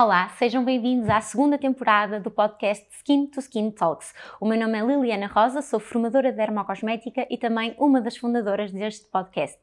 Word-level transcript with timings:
Olá, 0.00 0.28
sejam 0.38 0.64
bem-vindos 0.64 1.08
à 1.08 1.20
segunda 1.20 1.58
temporada 1.58 2.20
do 2.20 2.30
podcast 2.30 2.86
Skin 3.08 3.26
to 3.28 3.40
Skin 3.40 3.70
Talks. 3.70 4.12
O 4.38 4.46
meu 4.46 4.60
nome 4.60 4.78
é 4.78 4.84
Liliana 4.84 5.28
Rosa, 5.28 5.62
sou 5.62 5.80
formadora 5.80 6.30
de 6.30 6.36
dermocosmética 6.36 7.26
e 7.30 7.38
também 7.38 7.74
uma 7.78 8.02
das 8.02 8.18
fundadoras 8.18 8.70
deste 8.70 9.08
podcast. 9.08 9.58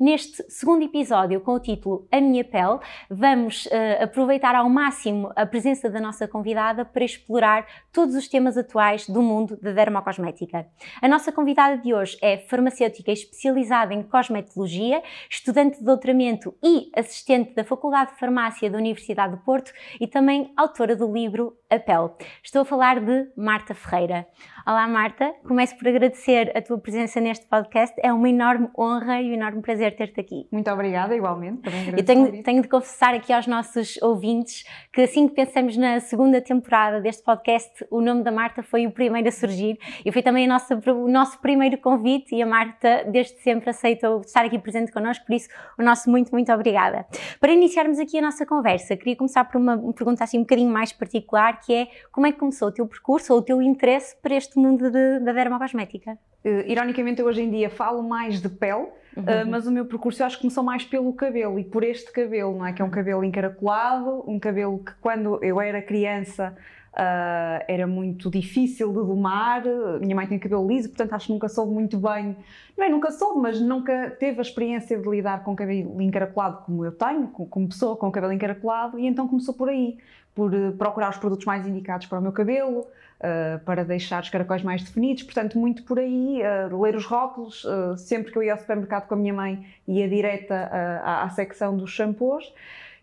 Neste 0.00 0.42
segundo 0.50 0.82
episódio, 0.82 1.40
com 1.40 1.52
o 1.52 1.60
título 1.60 2.08
A 2.10 2.20
Minha 2.20 2.42
Pele, 2.42 2.80
vamos 3.08 3.66
uh, 3.66 4.02
aproveitar 4.02 4.56
ao 4.56 4.68
máximo 4.68 5.30
a 5.36 5.46
presença 5.46 5.88
da 5.88 6.00
nossa 6.00 6.26
convidada 6.26 6.84
para 6.84 7.04
explorar 7.04 7.66
todos 7.92 8.16
os 8.16 8.26
temas 8.26 8.56
atuais 8.56 9.08
do 9.08 9.22
mundo 9.22 9.56
da 9.62 9.70
dermocosmética. 9.70 10.66
A 11.00 11.06
nossa 11.06 11.30
convidada 11.30 11.78
de 11.78 11.94
hoje 11.94 12.18
é 12.20 12.38
farmacêutica 12.38 13.12
especializada 13.12 13.94
em 13.94 14.02
cosmetologia, 14.02 15.02
estudante 15.30 15.78
de 15.78 15.84
doutoramento 15.84 16.52
e 16.64 16.90
assistente 16.96 17.54
da 17.54 17.62
Faculdade 17.62 18.12
de 18.12 18.18
Farmácia 18.18 18.68
da 18.68 18.78
Universidade 18.78 19.36
do 19.36 19.42
Porto 19.42 19.72
e 20.00 20.06
também 20.08 20.52
autora 20.56 20.96
do 20.96 21.12
livro 21.12 21.56
A 21.70 21.78
Pele. 21.78 22.10
Estou 22.42 22.62
a 22.62 22.64
falar 22.64 22.87
de 22.94 23.30
Marta 23.36 23.74
Ferreira. 23.74 24.26
Olá, 24.66 24.86
Marta. 24.88 25.32
Começo 25.46 25.76
por 25.78 25.88
agradecer 25.88 26.52
a 26.56 26.62
tua 26.62 26.78
presença 26.78 27.20
neste 27.20 27.46
podcast. 27.46 27.94
É 28.02 28.12
uma 28.12 28.28
enorme 28.28 28.68
honra 28.78 29.20
e 29.20 29.30
um 29.30 29.34
enorme 29.34 29.62
prazer 29.62 29.94
ter-te 29.96 30.20
aqui. 30.20 30.46
Muito 30.50 30.70
obrigada, 30.70 31.14
igualmente. 31.14 31.62
Também 31.62 31.88
Eu 31.96 32.04
tenho, 32.04 32.42
tenho 32.42 32.62
de 32.62 32.68
confessar 32.68 33.14
aqui 33.14 33.32
aos 33.32 33.46
nossos 33.46 33.96
ouvintes 34.02 34.64
que 34.92 35.02
assim 35.02 35.28
que 35.28 35.34
pensamos 35.34 35.76
na 35.76 36.00
segunda 36.00 36.40
temporada 36.40 37.00
deste 37.00 37.22
podcast, 37.22 37.86
o 37.90 38.00
nome 38.00 38.22
da 38.22 38.32
Marta 38.32 38.62
foi 38.62 38.86
o 38.86 38.90
primeiro 38.90 39.28
a 39.28 39.32
surgir 39.32 39.78
e 40.04 40.10
foi 40.10 40.22
também 40.22 40.46
nossa, 40.46 40.74
o 40.74 41.08
nosso 41.08 41.40
primeiro 41.40 41.78
convite 41.78 42.34
e 42.34 42.42
a 42.42 42.46
Marta 42.46 43.04
desde 43.10 43.38
sempre 43.40 43.70
aceitou 43.70 44.20
estar 44.20 44.44
aqui 44.44 44.58
presente 44.58 44.92
connosco, 44.92 45.24
por 45.26 45.34
isso 45.34 45.48
o 45.78 45.82
nosso 45.82 46.10
muito, 46.10 46.30
muito 46.30 46.52
obrigada. 46.52 47.06
Para 47.40 47.52
iniciarmos 47.52 47.98
aqui 47.98 48.18
a 48.18 48.22
nossa 48.22 48.46
conversa, 48.46 48.96
queria 48.96 49.16
começar 49.16 49.44
por 49.44 49.58
uma 49.58 49.76
pergunta 49.92 50.24
assim 50.24 50.38
um 50.38 50.42
bocadinho 50.42 50.70
mais 50.70 50.92
particular, 50.92 51.60
que 51.60 51.74
é 51.74 51.88
como 52.10 52.26
é 52.26 52.32
que 52.32 52.38
começou 52.38 52.68
teu 52.78 52.86
percurso 52.86 53.32
ou 53.32 53.40
o 53.40 53.42
teu 53.42 53.60
interesse 53.60 54.16
para 54.22 54.34
este 54.34 54.56
mundo 54.56 54.90
de, 54.90 55.18
da 55.20 55.32
dermocosmética? 55.32 56.16
Uh, 56.44 56.62
ironicamente, 56.66 57.20
eu 57.20 57.26
hoje 57.26 57.42
em 57.42 57.50
dia 57.50 57.68
falo 57.68 58.02
mais 58.02 58.40
de 58.40 58.48
pele, 58.48 58.86
uhum. 59.16 59.22
uh, 59.22 59.50
mas 59.50 59.66
o 59.66 59.72
meu 59.72 59.84
percurso 59.84 60.22
eu 60.22 60.26
acho 60.26 60.36
que 60.36 60.42
começou 60.42 60.62
mais 60.62 60.84
pelo 60.84 61.12
cabelo 61.12 61.58
e 61.58 61.64
por 61.64 61.82
este 61.82 62.12
cabelo, 62.12 62.56
não 62.56 62.66
é? 62.66 62.72
Que 62.72 62.80
é 62.80 62.84
um 62.84 62.90
cabelo 62.90 63.24
encaracolado, 63.24 64.24
um 64.28 64.38
cabelo 64.38 64.78
que 64.78 64.92
quando 65.00 65.42
eu 65.42 65.60
era 65.60 65.82
criança 65.82 66.56
Uh, 66.94 67.62
era 67.68 67.86
muito 67.86 68.28
difícil 68.28 68.88
de 68.88 68.94
domar. 68.94 69.62
Minha 70.00 70.16
mãe 70.16 70.26
tinha 70.26 70.40
cabelo 70.40 70.66
liso, 70.66 70.88
portanto 70.88 71.12
acho 71.12 71.26
que 71.26 71.32
nunca 71.32 71.48
soube 71.48 71.72
muito 71.72 71.96
bem. 71.96 72.36
Não 72.76 72.84
é 72.84 72.88
nunca 72.88 73.12
soube, 73.12 73.40
mas 73.40 73.60
nunca 73.60 74.10
teve 74.18 74.38
a 74.40 74.42
experiência 74.42 74.98
de 74.98 75.08
lidar 75.08 75.44
com 75.44 75.54
cabelo 75.54 76.02
encaracolado 76.02 76.64
como 76.64 76.84
eu 76.84 76.90
tenho, 76.90 77.28
como 77.28 77.68
pessoa 77.68 77.96
com 77.96 78.10
cabelo 78.10 78.32
encaracolado, 78.32 78.98
e 78.98 79.06
então 79.06 79.28
começou 79.28 79.54
por 79.54 79.68
aí, 79.68 79.96
por 80.38 80.54
uh, 80.54 80.72
procurar 80.78 81.10
os 81.10 81.16
produtos 81.16 81.44
mais 81.44 81.66
indicados 81.66 82.06
para 82.06 82.20
o 82.20 82.22
meu 82.22 82.30
cabelo, 82.30 82.80
uh, 82.80 83.58
para 83.64 83.84
deixar 83.84 84.22
os 84.22 84.30
caracóis 84.30 84.62
mais 84.62 84.84
definidos. 84.84 85.24
Portanto, 85.24 85.58
muito 85.58 85.82
por 85.82 85.98
aí, 85.98 86.38
ler 86.80 86.94
os 86.94 87.04
rótulos. 87.04 87.66
sempre 87.96 88.30
que 88.30 88.38
eu 88.38 88.44
ia 88.44 88.52
ao 88.52 88.58
supermercado 88.60 89.08
com 89.08 89.14
a 89.14 89.16
minha 89.16 89.34
mãe, 89.34 89.66
ia 89.88 90.08
direta 90.08 90.54
à, 91.02 91.24
à 91.24 91.30
secção 91.30 91.76
dos 91.76 91.90
shampoos. 91.90 92.52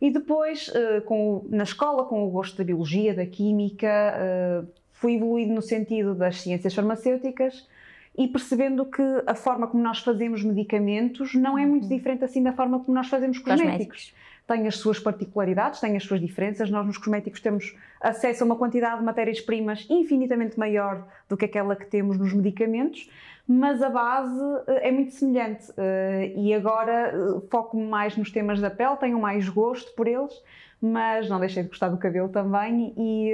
E 0.02 0.12
depois, 0.12 0.68
uh, 0.70 1.02
com, 1.02 1.46
na 1.50 1.64
escola, 1.64 2.06
com 2.06 2.26
o 2.26 2.30
gosto 2.30 2.58
da 2.58 2.64
biologia, 2.64 3.14
da 3.14 3.26
química, 3.26 3.88
uh, 3.88 4.68
fui 4.94 5.16
evoluindo 5.16 5.54
no 5.54 5.62
sentido 5.62 6.14
das 6.14 6.42
ciências 6.42 6.74
farmacêuticas 6.74 7.68
e 8.18 8.28
percebendo 8.28 8.86
que 8.86 9.04
a 9.26 9.36
forma 9.36 9.68
como 9.68 9.84
nós 9.84 10.00
fazemos 10.00 10.44
medicamentos 10.44 11.34
não 11.34 11.58
é 11.58 11.66
muito 11.66 11.84
uhum. 11.84 11.90
diferente 11.90 12.24
assim 12.24 12.42
da 12.42 12.54
forma 12.54 12.80
como 12.80 12.96
nós 12.96 13.08
fazemos 13.08 13.40
cosméticos. 13.40 13.68
cosméticos. 13.68 14.14
Tem 14.48 14.68
as 14.68 14.78
suas 14.78 15.00
particularidades, 15.00 15.80
tem 15.80 15.98
as 15.98 16.04
suas 16.04 16.22
diferenças. 16.22 16.70
Nós 16.70 16.86
nos 16.86 16.98
cosméticos 16.98 17.40
temos 17.40 17.76
acesso 18.00 18.44
a 18.44 18.46
uma 18.46 18.56
quantidade 18.56 19.00
de 19.00 19.04
matérias-primas 19.04 19.88
infinitamente 19.90 20.58
maior 20.60 21.08
do 21.28 21.36
que 21.36 21.46
aquela 21.46 21.76
que 21.76 21.86
temos 21.86 22.18
nos 22.18 22.34
medicamentos 22.34 23.10
mas 23.48 23.82
a 23.82 23.90
base 23.90 24.42
eh, 24.68 24.90
é 24.90 24.92
muito 24.92 25.14
semelhante. 25.14 25.72
Eh, 25.78 26.34
e 26.36 26.54
agora 26.54 27.14
eh, 27.14 27.48
foco-me 27.50 27.86
mais 27.86 28.18
nos 28.18 28.32
temas 28.32 28.60
da 28.60 28.72
pele, 28.72 28.96
tenho 28.98 29.20
mais 29.20 29.48
gosto 29.48 29.94
por 29.94 30.08
eles, 30.08 30.34
mas 30.82 31.30
não 31.30 31.40
deixei 31.40 31.64
de 31.64 31.70
gostar 31.70 31.90
do 31.90 31.98
cabelo 31.98 32.30
também. 32.30 32.94
E 32.98 33.32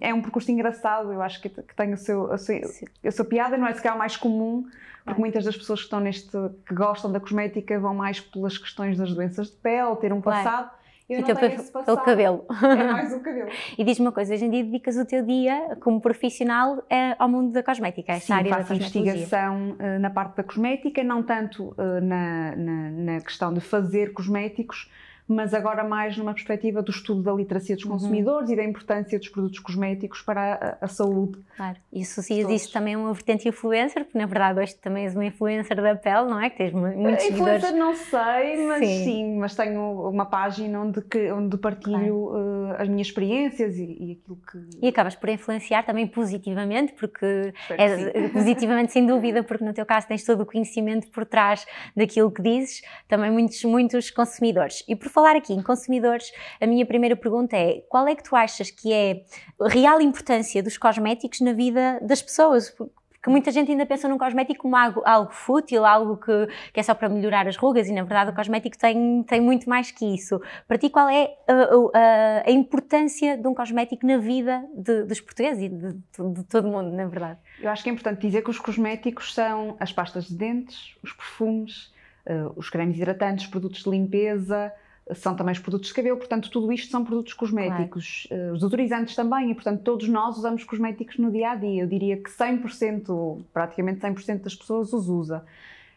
é 0.00 0.12
um 0.12 0.20
percurso 0.20 0.50
engraçado, 0.50 1.12
eu 1.12 1.22
acho 1.22 1.40
que, 1.40 1.48
tem 1.48 1.92
o 1.92 1.96
seu, 1.96 2.32
a, 2.32 2.38
sua, 2.38 2.56
a 3.04 3.10
sua 3.10 3.24
piada, 3.24 3.56
não 3.56 3.66
é 3.66 3.72
sequer 3.72 3.92
o 3.92 3.98
mais 3.98 4.16
comum, 4.16 4.66
porque 5.04 5.20
muitas 5.20 5.44
das 5.44 5.56
pessoas 5.56 5.80
que 5.80 5.86
estão 5.86 6.00
neste, 6.00 6.30
que 6.66 6.74
gostam 6.74 7.10
da 7.10 7.20
cosmética 7.20 7.78
vão 7.78 7.94
mais 7.94 8.20
pelas 8.20 8.56
questões 8.58 8.96
das 8.96 9.12
doenças 9.12 9.48
de 9.48 9.56
pele, 9.56 9.96
ter 9.96 10.12
um 10.12 10.20
passado. 10.20 10.68
Claro 10.68 10.82
eu 11.12 11.24
tenho 11.24 11.84
pelo 11.84 11.96
cabelo. 11.98 12.44
É 12.62 12.92
mais 12.92 13.12
o 13.12 13.20
cabelo. 13.20 13.50
e 13.76 13.84
diz-me 13.84 14.06
uma 14.06 14.12
coisa, 14.12 14.34
hoje 14.34 14.44
em 14.44 14.50
dia 14.50 14.64
dedicas 14.64 14.96
o 14.96 15.04
teu 15.04 15.24
dia 15.24 15.76
como 15.80 16.00
profissional 16.00 16.82
eh, 16.88 17.14
ao 17.18 17.28
mundo 17.28 17.52
da 17.52 17.62
cosmética, 17.62 18.12
essa 18.12 18.26
Sim, 18.26 18.32
área 18.32 18.54
faço 18.54 18.68
da 18.70 18.74
investigação 18.76 19.72
uh, 19.72 19.98
na 20.00 20.10
parte 20.10 20.36
da 20.36 20.42
cosmética, 20.42 21.02
não 21.02 21.22
tanto 21.22 21.74
uh, 21.76 22.00
na, 22.02 22.56
na, 22.56 22.90
na 22.90 23.20
questão 23.20 23.52
de 23.52 23.60
fazer 23.60 24.12
cosméticos, 24.12 24.90
mas 25.26 25.54
agora 25.54 25.84
mais 25.84 26.16
numa 26.16 26.32
perspectiva 26.32 26.82
do 26.82 26.90
estudo 26.90 27.22
da 27.22 27.32
literacia 27.32 27.76
dos 27.76 27.84
uhum. 27.84 27.92
consumidores 27.92 28.48
uhum. 28.48 28.54
e 28.54 28.56
da 28.56 28.64
importância 28.64 29.18
dos 29.18 29.28
produtos 29.28 29.58
cosméticos 29.60 30.20
para 30.22 30.78
a, 30.80 30.84
a 30.84 30.88
saúde. 30.88 31.38
Claro, 31.56 31.76
isso 31.92 32.22
sim 32.22 32.38
existe 32.40 32.72
também 32.72 32.96
uma 32.96 33.12
vertente 33.12 33.48
influencer, 33.48 34.04
porque 34.04 34.18
na 34.18 34.26
verdade 34.26 34.60
hoje 34.60 34.74
também 34.76 35.04
és 35.04 35.14
uma 35.14 35.24
influencer 35.24 35.80
da 35.80 35.94
pele, 35.94 36.28
não 36.28 36.40
é? 36.40 36.50
Que 36.50 36.56
tens 36.58 36.72
muitos 36.72 37.24
influencer 37.24 37.70
seguidores. 37.70 37.78
não 37.78 37.94
sei, 37.94 38.66
mas 38.66 38.78
sim. 38.78 39.04
sim. 39.04 39.38
mas 39.38 39.54
tenho 39.54 40.08
uma 40.08 40.26
página 40.26 40.80
onde, 40.80 41.00
que, 41.02 41.30
onde 41.30 41.56
partilho 41.56 42.28
claro. 42.28 42.70
uh, 42.70 42.82
as 42.82 42.88
minhas 42.88 43.06
experiências 43.06 43.76
e, 43.76 43.84
e, 43.84 44.12
aquilo 44.12 44.38
que... 44.50 44.78
E 44.80 44.88
acabas 44.88 45.14
por 45.14 45.28
influenciar 45.28 45.84
também 45.84 46.06
positivamente, 46.06 46.92
porque 46.94 47.52
é, 47.70 48.28
positivamente 48.28 48.92
sem 48.92 49.06
dúvida, 49.06 49.42
porque 49.42 49.64
no 49.64 49.72
teu 49.72 49.86
caso 49.86 50.06
tens 50.08 50.24
todo 50.24 50.42
o 50.42 50.46
conhecimento 50.46 51.08
por 51.08 51.24
trás 51.24 51.66
daquilo 51.96 52.30
que 52.30 52.42
dizes, 52.42 52.82
também 53.08 53.30
muitos, 53.30 53.62
muitos 53.64 54.10
consumidores. 54.10 54.84
E 54.88 54.96
por 54.96 55.08
falar 55.12 55.36
aqui 55.36 55.52
em 55.52 55.62
consumidores, 55.62 56.32
a 56.60 56.66
minha 56.66 56.86
primeira 56.86 57.14
pergunta 57.16 57.56
é: 57.56 57.82
qual 57.88 58.06
é 58.06 58.14
que 58.14 58.22
tu 58.22 58.34
achas 58.34 58.70
que 58.70 58.92
é 58.92 59.22
a 59.60 59.68
real 59.68 60.00
importância 60.00 60.62
dos 60.62 60.76
cosméticos 60.78 61.40
na 61.40 61.52
vida 61.52 62.00
das 62.02 62.22
pessoas? 62.22 62.74
Porque 63.22 63.30
muita 63.30 63.52
gente 63.52 63.70
ainda 63.70 63.86
pensa 63.86 64.08
num 64.08 64.18
cosmético 64.18 64.62
como 64.62 64.74
algo, 64.74 65.00
algo 65.04 65.32
fútil, 65.32 65.86
algo 65.86 66.16
que, 66.16 66.48
que, 66.72 66.80
é 66.80 66.82
só 66.82 66.92
para 66.92 67.08
melhorar 67.08 67.46
as 67.46 67.56
rugas, 67.56 67.88
e 67.88 67.92
na 67.92 68.02
verdade 68.02 68.32
o 68.32 68.34
cosmético 68.34 68.76
tem, 68.76 69.22
tem 69.22 69.40
muito 69.40 69.70
mais 69.70 69.92
que 69.92 70.04
isso. 70.04 70.40
Para 70.66 70.76
ti, 70.76 70.90
qual 70.90 71.08
é 71.08 71.32
a, 71.46 71.52
a, 71.52 72.42
a 72.48 72.50
importância 72.50 73.38
de 73.38 73.46
um 73.46 73.54
cosmético 73.54 74.04
na 74.04 74.18
vida 74.18 74.64
de, 74.74 75.04
dos 75.04 75.20
portugueses 75.20 75.62
e 75.62 75.68
de, 75.68 75.92
de, 75.92 76.34
de 76.34 76.44
todo 76.48 76.66
mundo, 76.66 76.90
na 76.90 77.06
verdade? 77.06 77.38
Eu 77.60 77.70
acho 77.70 77.84
que 77.84 77.90
é 77.90 77.92
importante 77.92 78.20
dizer 78.20 78.42
que 78.42 78.50
os 78.50 78.58
cosméticos 78.58 79.32
são 79.32 79.76
as 79.78 79.92
pastas 79.92 80.26
de 80.26 80.34
dentes, 80.34 80.96
os 81.00 81.12
perfumes, 81.12 81.92
uh, 82.26 82.52
os 82.56 82.68
cremes 82.70 82.96
hidratantes, 82.96 83.44
os 83.44 83.50
produtos 83.52 83.84
de 83.84 83.90
limpeza, 83.90 84.72
são 85.14 85.34
também 85.34 85.52
os 85.52 85.58
produtos 85.58 85.88
de 85.88 85.94
cabelo, 85.94 86.16
portanto, 86.16 86.50
tudo 86.50 86.72
isto 86.72 86.90
são 86.90 87.04
produtos 87.04 87.32
cosméticos. 87.32 88.26
Claro. 88.28 88.50
Uh, 88.50 88.54
os 88.54 88.62
odorizantes 88.62 89.14
também, 89.14 89.50
e 89.50 89.54
portanto, 89.54 89.82
todos 89.82 90.08
nós 90.08 90.36
usamos 90.36 90.64
cosméticos 90.64 91.18
no 91.18 91.30
dia 91.30 91.50
a 91.50 91.54
dia. 91.54 91.82
Eu 91.82 91.86
diria 91.86 92.16
que 92.16 92.30
100%, 92.30 93.42
praticamente 93.52 94.00
100% 94.00 94.42
das 94.42 94.54
pessoas 94.54 94.92
os 94.92 95.08
usa. 95.08 95.44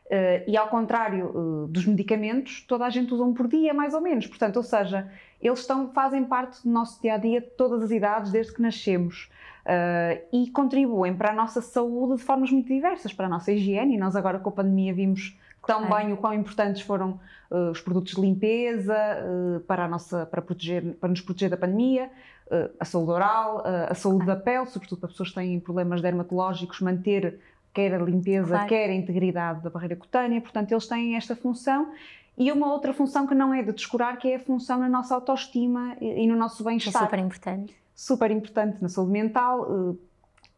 Uh, 0.05 0.47
e 0.47 0.55
ao 0.55 0.67
contrário 0.67 1.31
uh, 1.35 1.67
dos 1.67 1.85
medicamentos, 1.85 2.61
toda 2.67 2.85
a 2.85 2.89
gente 2.89 3.13
usa 3.13 3.23
um 3.23 3.33
por 3.33 3.47
dia, 3.47 3.73
mais 3.73 3.93
ou 3.93 4.01
menos. 4.01 4.27
Portanto, 4.27 4.57
ou 4.57 4.63
seja, 4.63 5.09
eles 5.41 5.59
estão, 5.59 5.89
fazem 5.91 6.23
parte 6.23 6.63
do 6.63 6.69
nosso 6.69 7.01
dia 7.01 7.15
a 7.15 7.17
dia 7.17 7.41
de 7.41 7.47
todas 7.47 7.83
as 7.83 7.91
idades, 7.91 8.31
desde 8.31 8.53
que 8.53 8.61
nascemos. 8.61 9.29
Uh, 9.65 10.21
e 10.31 10.49
contribuem 10.51 11.15
para 11.15 11.31
a 11.31 11.33
nossa 11.33 11.59
saúde 11.59 12.17
de 12.17 12.23
formas 12.23 12.51
muito 12.51 12.67
diversas, 12.67 13.13
para 13.13 13.25
a 13.25 13.29
nossa 13.29 13.51
higiene. 13.51 13.95
E 13.95 13.97
nós, 13.97 14.15
agora 14.15 14.37
com 14.37 14.49
a 14.49 14.51
pandemia, 14.51 14.93
vimos 14.93 15.35
tão 15.65 15.89
bem 15.89 16.13
o 16.13 16.17
quão 16.17 16.33
importantes 16.33 16.81
foram 16.81 17.19
uh, 17.51 17.71
os 17.71 17.81
produtos 17.81 18.13
de 18.13 18.21
limpeza 18.21 18.95
uh, 18.95 19.59
para, 19.61 19.85
a 19.85 19.87
nossa, 19.87 20.25
para, 20.25 20.41
proteger, 20.41 20.95
para 20.95 21.09
nos 21.09 21.21
proteger 21.21 21.49
da 21.49 21.57
pandemia, 21.57 22.09
uh, 22.47 22.71
a 22.79 22.85
saúde 22.85 23.11
oral, 23.11 23.63
a 23.89 23.93
saúde 23.93 24.25
da 24.25 24.35
pele, 24.35 24.65
sobretudo 24.67 24.99
para 24.99 25.09
pessoas 25.09 25.29
que 25.29 25.35
têm 25.35 25.59
problemas 25.59 26.01
dermatológicos, 26.01 26.81
manter 26.81 27.39
quer 27.73 27.93
a 27.93 27.97
limpeza, 27.97 28.47
claro. 28.47 28.67
quer 28.67 28.89
a 28.89 28.93
integridade 28.93 29.61
da 29.61 29.69
barreira 29.69 29.97
cutânea, 29.97 30.39
portanto 30.39 30.71
eles 30.71 30.87
têm 30.87 31.15
esta 31.17 31.35
função 31.35 31.91
e 32.37 32.51
uma 32.51 32.71
outra 32.71 32.93
função 32.93 33.27
que 33.27 33.35
não 33.35 33.53
é 33.53 33.61
de 33.61 33.73
descurar, 33.73 34.17
que 34.17 34.29
é 34.29 34.35
a 34.35 34.39
função 34.39 34.79
na 34.79 34.87
nossa 34.87 35.13
autoestima 35.13 35.95
e, 35.99 36.23
e 36.23 36.27
no 36.27 36.37
nosso 36.37 36.63
bem-estar. 36.63 37.03
É 37.03 37.05
super 37.05 37.19
importante. 37.19 37.75
Super 37.93 38.31
importante 38.31 38.81
na 38.81 38.89
saúde 38.89 39.11
mental, 39.11 39.97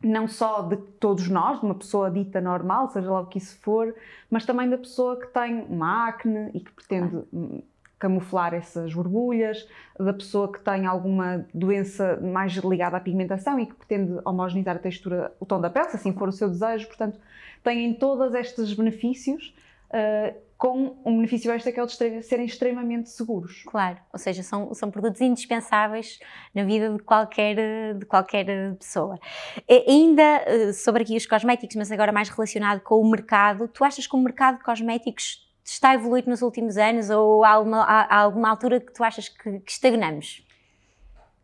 não 0.03 0.27
só 0.27 0.61
de 0.61 0.77
todos 0.77 1.27
nós, 1.27 1.59
de 1.59 1.65
uma 1.65 1.75
pessoa 1.75 2.11
dita 2.11 2.39
normal, 2.39 2.89
seja 2.89 3.09
lá 3.11 3.21
o 3.21 3.25
que 3.25 3.37
isso 3.39 3.57
for, 3.61 3.95
mas 4.29 4.45
também 4.45 4.69
da 4.69 4.77
pessoa 4.77 5.19
que 5.19 5.27
tem 5.27 5.65
uma 5.69 6.07
acne 6.07 6.51
e 6.53 6.59
que 6.59 6.71
pretende 6.71 7.17
ah. 7.17 7.61
camuflar 7.97 8.53
essas 8.53 8.93
borbulhas, 8.93 9.67
da 9.99 10.13
pessoa 10.13 10.51
que 10.51 10.59
tem 10.59 10.85
alguma 10.85 11.45
doença 11.53 12.19
mais 12.21 12.53
ligada 12.53 12.97
à 12.97 12.99
pigmentação 12.99 13.59
e 13.59 13.65
que 13.65 13.73
pretende 13.73 14.19
homogeneizar 14.23 14.75
a 14.75 14.79
textura, 14.79 15.33
o 15.39 15.45
tom 15.45 15.59
da 15.59 15.69
pele, 15.69 15.89
se 15.89 15.95
assim 15.95 16.13
for 16.13 16.27
o 16.27 16.31
seu 16.31 16.47
desejo. 16.47 16.87
Portanto, 16.87 17.19
têm 17.63 17.93
todos 17.95 18.35
estes 18.35 18.73
benefícios 18.73 19.55
uh, 19.89 20.46
com 20.57 20.97
um 21.05 21.17
benefício 21.17 21.51
extra 21.51 21.71
que 21.71 21.79
é 21.79 21.83
o 21.83 21.85
de 21.85 22.23
serem 22.23 22.45
extremamente 22.45 23.09
seguros. 23.09 23.63
Claro, 23.67 23.99
ou 24.11 24.17
seja, 24.17 24.41
são, 24.41 24.73
são 24.73 24.89
produtos 24.89 25.21
indispensáveis 25.21 26.19
na 26.53 26.63
vida 26.63 26.89
de 26.89 27.03
qualquer, 27.03 27.93
de 27.95 28.05
qualquer 28.05 28.75
pessoa. 28.75 29.19
E, 29.69 29.85
ainda 29.87 30.43
uh, 30.47 30.73
sobre 30.73 31.03
aqui 31.03 31.15
os 31.15 31.25
cosméticos, 31.25 31.75
mas 31.75 31.91
agora 31.91 32.11
mais 32.11 32.29
relacionado 32.29 32.81
com 32.81 32.95
o 32.95 33.09
mercado, 33.09 33.67
tu 33.67 33.83
achas 33.83 34.07
que 34.07 34.15
o 34.15 34.19
mercado 34.19 34.57
de 34.57 34.63
cosméticos 34.63 35.45
está 35.63 35.89
a 35.89 35.93
evoluir 35.95 36.27
nos 36.27 36.41
últimos 36.41 36.77
anos 36.77 37.09
ou 37.09 37.43
há 37.43 37.49
alguma, 37.49 37.83
há 37.83 38.17
alguma 38.17 38.49
altura 38.49 38.79
que 38.79 38.91
tu 38.91 39.03
achas 39.03 39.29
que, 39.29 39.59
que 39.59 39.71
estagnamos? 39.71 40.46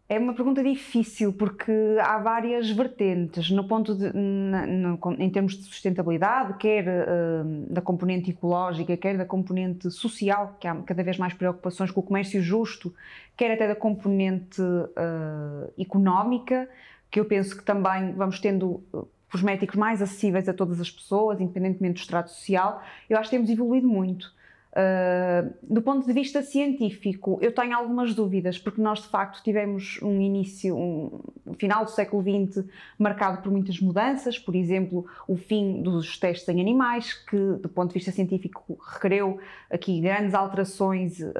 É 0.09 0.19
uma 0.19 0.33
pergunta 0.33 0.61
difícil 0.61 1.31
porque 1.31 1.71
há 2.01 2.19
várias 2.19 2.69
vertentes 2.69 3.49
no 3.49 3.65
ponto 3.65 3.95
de, 3.95 4.11
na, 4.13 4.67
no, 4.67 4.99
em 5.17 5.29
termos 5.29 5.57
de 5.57 5.63
sustentabilidade, 5.63 6.57
quer 6.57 6.85
uh, 6.85 7.73
da 7.73 7.81
componente 7.81 8.29
ecológica, 8.29 8.97
quer 8.97 9.17
da 9.17 9.25
componente 9.25 9.89
social, 9.89 10.57
que 10.59 10.67
há 10.67 10.75
cada 10.75 11.03
vez 11.03 11.17
mais 11.17 11.33
preocupações 11.33 11.89
com 11.89 12.01
o 12.01 12.03
comércio 12.03 12.41
justo, 12.41 12.93
quer 13.35 13.51
até 13.51 13.65
da 13.67 13.75
componente 13.75 14.61
uh, 14.61 15.73
económica, 15.79 16.69
que 17.09 17.19
eu 17.19 17.25
penso 17.25 17.57
que 17.57 17.63
também 17.63 18.13
vamos 18.13 18.39
tendo 18.41 18.83
cosméticos 19.31 19.75
mais 19.75 20.01
acessíveis 20.01 20.47
a 20.49 20.53
todas 20.53 20.81
as 20.81 20.91
pessoas, 20.91 21.39
independentemente 21.39 21.95
do 21.95 22.01
estrato 22.01 22.29
social. 22.29 22.83
Eu 23.09 23.17
acho 23.17 23.29
que 23.29 23.35
temos 23.37 23.49
evoluído 23.49 23.87
muito. 23.87 24.31
Uh, 24.73 25.53
do 25.61 25.83
ponto 25.83 26.03
de 26.03 26.11
vista 26.11 26.41
científico, 26.41 27.37
eu 27.41 27.53
tenho 27.53 27.77
algumas 27.77 28.15
dúvidas, 28.15 28.57
porque 28.57 28.81
nós 28.81 29.03
de 29.03 29.07
facto 29.07 29.43
tivemos 29.43 29.99
um 30.01 30.19
início, 30.19 30.75
um, 30.75 31.21
final 31.59 31.85
do 31.85 31.91
século 31.91 32.23
XX 32.23 32.65
marcado 32.97 33.43
por 33.43 33.51
muitas 33.51 33.79
mudanças, 33.79 34.39
por 34.39 34.55
exemplo, 34.55 35.05
o 35.27 35.37
fim 35.37 35.83
dos 35.83 36.17
testes 36.17 36.49
em 36.49 36.59
animais, 36.59 37.13
que 37.13 37.37
do 37.37 37.69
ponto 37.69 37.89
de 37.89 37.93
vista 37.93 38.11
científico 38.11 38.75
requereu 38.93 39.39
aqui 39.69 40.01
grandes 40.01 40.33
alterações 40.33 41.19
uh, 41.19 41.33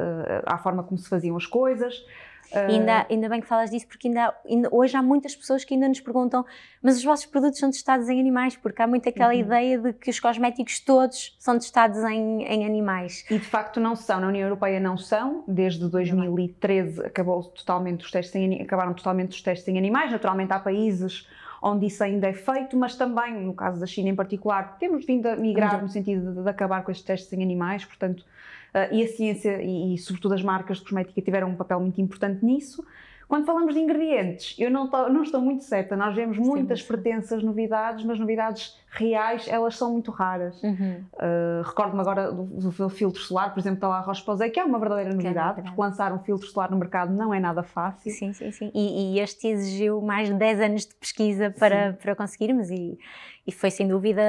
à 0.45 0.59
forma 0.59 0.83
como 0.83 1.00
se 1.00 1.09
faziam 1.09 1.35
as 1.35 1.47
coisas. 1.47 2.06
Uh... 2.54 2.72
Ainda, 2.72 3.06
ainda 3.10 3.30
bem 3.30 3.42
que 3.42 3.48
falas 3.48 3.70
disso, 3.70 3.88
porque 3.88 4.08
ainda, 4.08 4.34
ainda, 4.48 4.70
hoje 4.72 4.96
há 4.96 5.02
muitas 5.02 5.36
pessoas 5.36 5.64
que 5.64 5.74
ainda 5.74 5.88
nos 5.88 6.00
perguntam: 6.00 6.46
mas 6.82 6.98
os 6.98 7.04
vossos 7.04 7.26
produtos 7.26 7.60
são 7.60 7.72
testados 7.72 8.08
em 8.10 8.20
animais? 8.20 8.56
Porque 8.56 8.82
há 8.82 8.88
muito 8.88 9.08
aquela 9.10 9.34
uhum. 9.34 9.40
ideia 9.40 9.78
de 9.80 9.94
que 9.94 10.10
os 10.10 10.20
cosméticos 10.20 10.80
todos 10.80 11.36
são 11.40 11.58
testados 11.58 11.98
em, 12.04 12.44
em, 12.44 12.66
animais. 12.66 13.26
E 13.30 13.38
de 13.38 13.46
facto 13.46 13.80
não 13.80 13.96
são, 13.96 14.20
na 14.20 14.28
União 14.28 14.44
Europeia 14.44 14.80
não 14.80 14.98
são, 14.98 15.44
desde 15.48 15.88
2013 15.90 17.06
acabou 17.06 17.44
totalmente 17.44 18.06
os 18.06 18.12
testes 18.12 18.36
em, 18.36 18.62
acabaram 18.62 18.94
totalmente 18.94 19.32
os 19.32 19.42
testes 19.42 19.68
em 19.68 19.78
animais. 19.78 20.12
Naturalmente 20.12 20.54
há 20.54 20.60
países 20.60 21.28
onde 21.64 21.86
isso 21.86 22.04
ainda 22.04 22.28
é 22.28 22.34
feito, 22.34 22.76
mas 22.76 22.96
também, 22.98 23.34
no 23.34 23.54
caso 23.54 23.80
da 23.80 23.86
China 23.86 24.10
em 24.10 24.16
particular, 24.16 24.78
temos 24.78 25.06
vindo 25.06 25.28
a 25.28 25.36
migrar 25.38 25.82
no 25.82 25.88
sentido 25.88 26.34
de, 26.34 26.44
de, 26.44 26.50
acabar 26.50 26.84
com 26.84 26.92
estes 26.92 27.06
testes 27.06 27.32
em 27.32 27.42
animais, 27.42 27.86
portanto, 27.86 28.26
e 28.92 29.04
a 29.04 29.08
ciência 29.08 29.62
e, 29.62 29.94
e, 29.94 29.98
sobretudo, 29.98 30.34
as 30.34 30.42
marcas 30.42 30.78
de 30.78 30.84
cosmética 30.84 31.22
tiveram 31.22 31.50
um 31.50 31.56
papel 31.56 31.80
muito 31.80 32.02
importante 32.02 32.44
nisso. 32.44 32.84
Quando 33.33 33.47
falamos 33.47 33.74
de 33.74 33.80
ingredientes, 33.80 34.56
eu 34.59 34.69
não, 34.69 34.88
tô, 34.88 35.09
não 35.09 35.24
estou 35.24 35.41
muito 35.41 35.63
certa. 35.63 35.97
Nós 35.97 36.13
vemos 36.13 36.38
muitas 36.38 36.81
sim, 36.81 36.88
pretensas 36.88 37.41
novidades, 37.41 38.06
mas 38.06 38.19
novidades 38.19 38.77
reais, 38.91 39.47
elas 39.47 39.75
são 39.75 39.91
muito 39.91 40.12
raras. 40.12 40.62
Uhum. 40.62 41.03
Uh, 41.15 41.63
Recordo-me 41.65 42.00
agora 42.00 42.31
do, 42.31 42.44
do, 42.44 42.89
filtro 42.89 43.19
solar, 43.19 43.51
por 43.51 43.59
exemplo, 43.59 43.80
da 43.80 43.88
La 43.88 44.01
Roche-Posay, 44.01 44.51
que 44.51 44.59
é 44.59 44.63
uma 44.63 44.77
verdadeira 44.77 45.09
é 45.09 45.13
novidade, 45.15 45.62
é 45.62 45.63
porque 45.63 45.81
lançar 45.81 46.13
um 46.13 46.19
filtro 46.19 46.45
solar 46.45 46.69
no 46.69 46.77
mercado 46.77 47.12
não 47.12 47.33
é 47.33 47.39
nada 47.39 47.63
fácil. 47.63 48.12
Sim, 48.12 48.33
sim, 48.33 48.51
sim. 48.51 48.71
E, 48.71 49.15
e 49.15 49.19
este 49.19 49.47
exigiu 49.47 50.00
mais 50.00 50.27
de 50.27 50.35
10 50.35 50.62
anos 50.62 50.85
de 50.85 50.94
pesquisa 50.94 51.50
para, 51.50 51.94
para 51.94 52.15
conseguirmos 52.15 52.69
e 52.69 53.00
e 53.45 53.51
foi 53.51 53.69
sem 53.69 53.88
dúvida, 53.89 54.21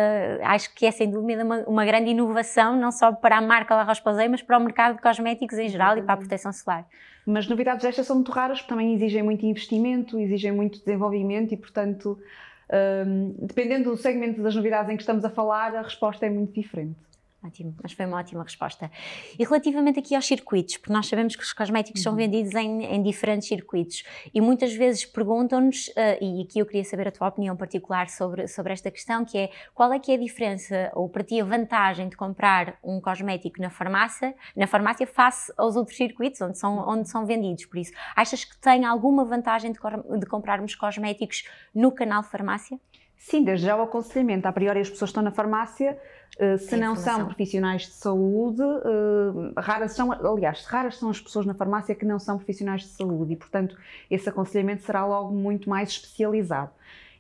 acho 0.43 0.75
que 0.75 0.85
é 0.85 0.91
sem 0.91 1.09
dúvida 1.09 1.45
uma, 1.45 1.59
uma 1.69 1.85
grande 1.85 2.11
inovação, 2.11 2.77
não 2.77 2.91
só 2.91 3.13
para 3.13 3.39
a 3.39 3.41
marca 3.41 3.73
La 3.73 3.85
Roche-Posay, 3.85 4.29
mas 4.29 4.43
para 4.43 4.59
o 4.59 4.61
mercado 4.61 4.97
de 4.97 5.03
cosméticos 5.03 5.57
em 5.57 5.69
geral 5.69 5.97
e 5.97 6.03
para 6.03 6.15
a 6.15 6.17
proteção 6.17 6.53
solar. 6.53 6.85
Mas 7.27 7.49
novidades 7.49 7.83
destas 7.83 8.07
são 8.07 8.17
muito 8.17 8.33
raras, 8.33 8.59
porque 8.59 8.69
também 8.69 8.95
exigem 8.95 9.23
muito 9.23 9.47
investimento, 9.47 10.19
exigem 10.19 10.53
muito 10.53 10.79
desenvolvimento 10.79 11.53
e, 11.53 11.57
portanto, 11.57 12.19
um, 13.07 13.35
dependendo 13.39 13.91
do 13.91 13.97
segmento 13.97 14.43
das 14.43 14.55
novidades 14.55 14.91
em 14.91 14.97
que 14.97 15.03
estamos 15.03 15.25
a 15.25 15.31
falar, 15.31 15.75
a 15.75 15.83
resposta 15.83 16.27
é 16.27 16.31
muito 16.31 16.53
diferente. 16.53 16.97
Ótimo, 17.45 17.75
mas 17.83 17.93
foi 17.93 18.07
uma 18.07 18.17
ótima 18.17 18.43
resposta. 18.43 18.91
E 19.39 19.45
relativamente 19.45 19.99
aqui 19.99 20.15
aos 20.15 20.27
circuitos, 20.27 20.79
porque 20.79 20.93
nós 20.93 21.07
sabemos 21.07 21.37
que 21.37 21.43
os 21.43 21.53
cosméticos 21.53 22.01
uhum. 22.01 22.05
são 22.05 22.17
vendidos 22.17 22.55
em, 22.55 22.85
em, 22.85 23.03
diferentes 23.03 23.47
circuitos 23.47 24.03
e 24.33 24.41
muitas 24.41 24.73
vezes 24.73 25.05
perguntam-nos, 25.05 25.89
uh, 25.89 26.25
e 26.25 26.41
aqui 26.41 26.59
eu 26.59 26.65
queria 26.65 26.85
saber 26.85 27.09
a 27.09 27.13
tua 27.13 27.29
opinião 27.29 27.55
particular 27.55 28.09
sobre, 28.09 28.49
sobre 28.49 28.73
esta 28.73 28.91
questão, 28.91 29.27
que 29.27 29.37
é 29.37 29.51
qual 29.75 29.93
é 29.93 29.99
que 29.99 30.11
é 30.11 30.15
a 30.15 30.19
diferença, 30.19 30.91
ou 30.95 31.07
para 31.07 31.23
ti 31.23 31.39
a 31.39 31.45
vantagem 31.45 32.09
de 32.09 32.17
comprar 32.17 32.79
um 32.83 32.99
cosmético 32.99 33.61
na 33.61 33.69
farmácia, 33.69 34.35
na 34.57 34.67
farmácia 34.67 35.07
face 35.07 35.53
aos 35.59 35.77
outros 35.77 35.99
circuitos 35.99 36.41
onde 36.41 36.59
são, 36.59 36.79
onde 36.89 37.11
são 37.11 37.27
vendidos, 37.27 37.67
por 37.67 37.77
isso, 37.77 37.93
achas 38.17 38.43
que 38.43 38.57
tem 38.59 38.87
alguma 38.87 39.23
vantagem 39.23 39.71
de, 39.71 39.79
de 40.19 40.27
comprarmos 40.27 40.75
cosméticos 40.75 41.45
no 41.75 41.93
canal 41.93 42.23
farmácia? 42.23 42.81
Sim, 43.25 43.43
desde 43.43 43.65
já 43.65 43.75
o 43.75 43.81
aconselhamento. 43.81 44.47
A 44.47 44.53
priori 44.53 44.81
as 44.81 44.91
pessoas 44.91 45.09
estão 45.09 45.23
na 45.23 45.31
farmácia, 45.31 45.99
uh, 46.39 46.59
se 46.59 46.77
não 46.77 46.95
são 46.95 47.25
profissionais 47.25 47.87
de 47.87 47.93
saúde, 47.93 48.61
uh, 48.61 49.53
raras 49.57 49.93
são, 49.93 50.13
aliás, 50.13 50.67
raras 50.67 50.99
são 50.99 51.09
as 51.09 51.19
pessoas 51.19 51.47
na 51.47 51.55
farmácia 51.55 51.95
que 51.95 52.05
não 52.05 52.19
são 52.19 52.37
profissionais 52.37 52.83
de 52.83 52.89
saúde 52.89 53.33
e, 53.33 53.37
portanto, 53.37 53.79
esse 54.11 54.29
aconselhamento 54.29 54.83
será 54.83 55.07
logo 55.07 55.35
muito 55.35 55.71
mais 55.71 55.89
especializado. 55.89 56.71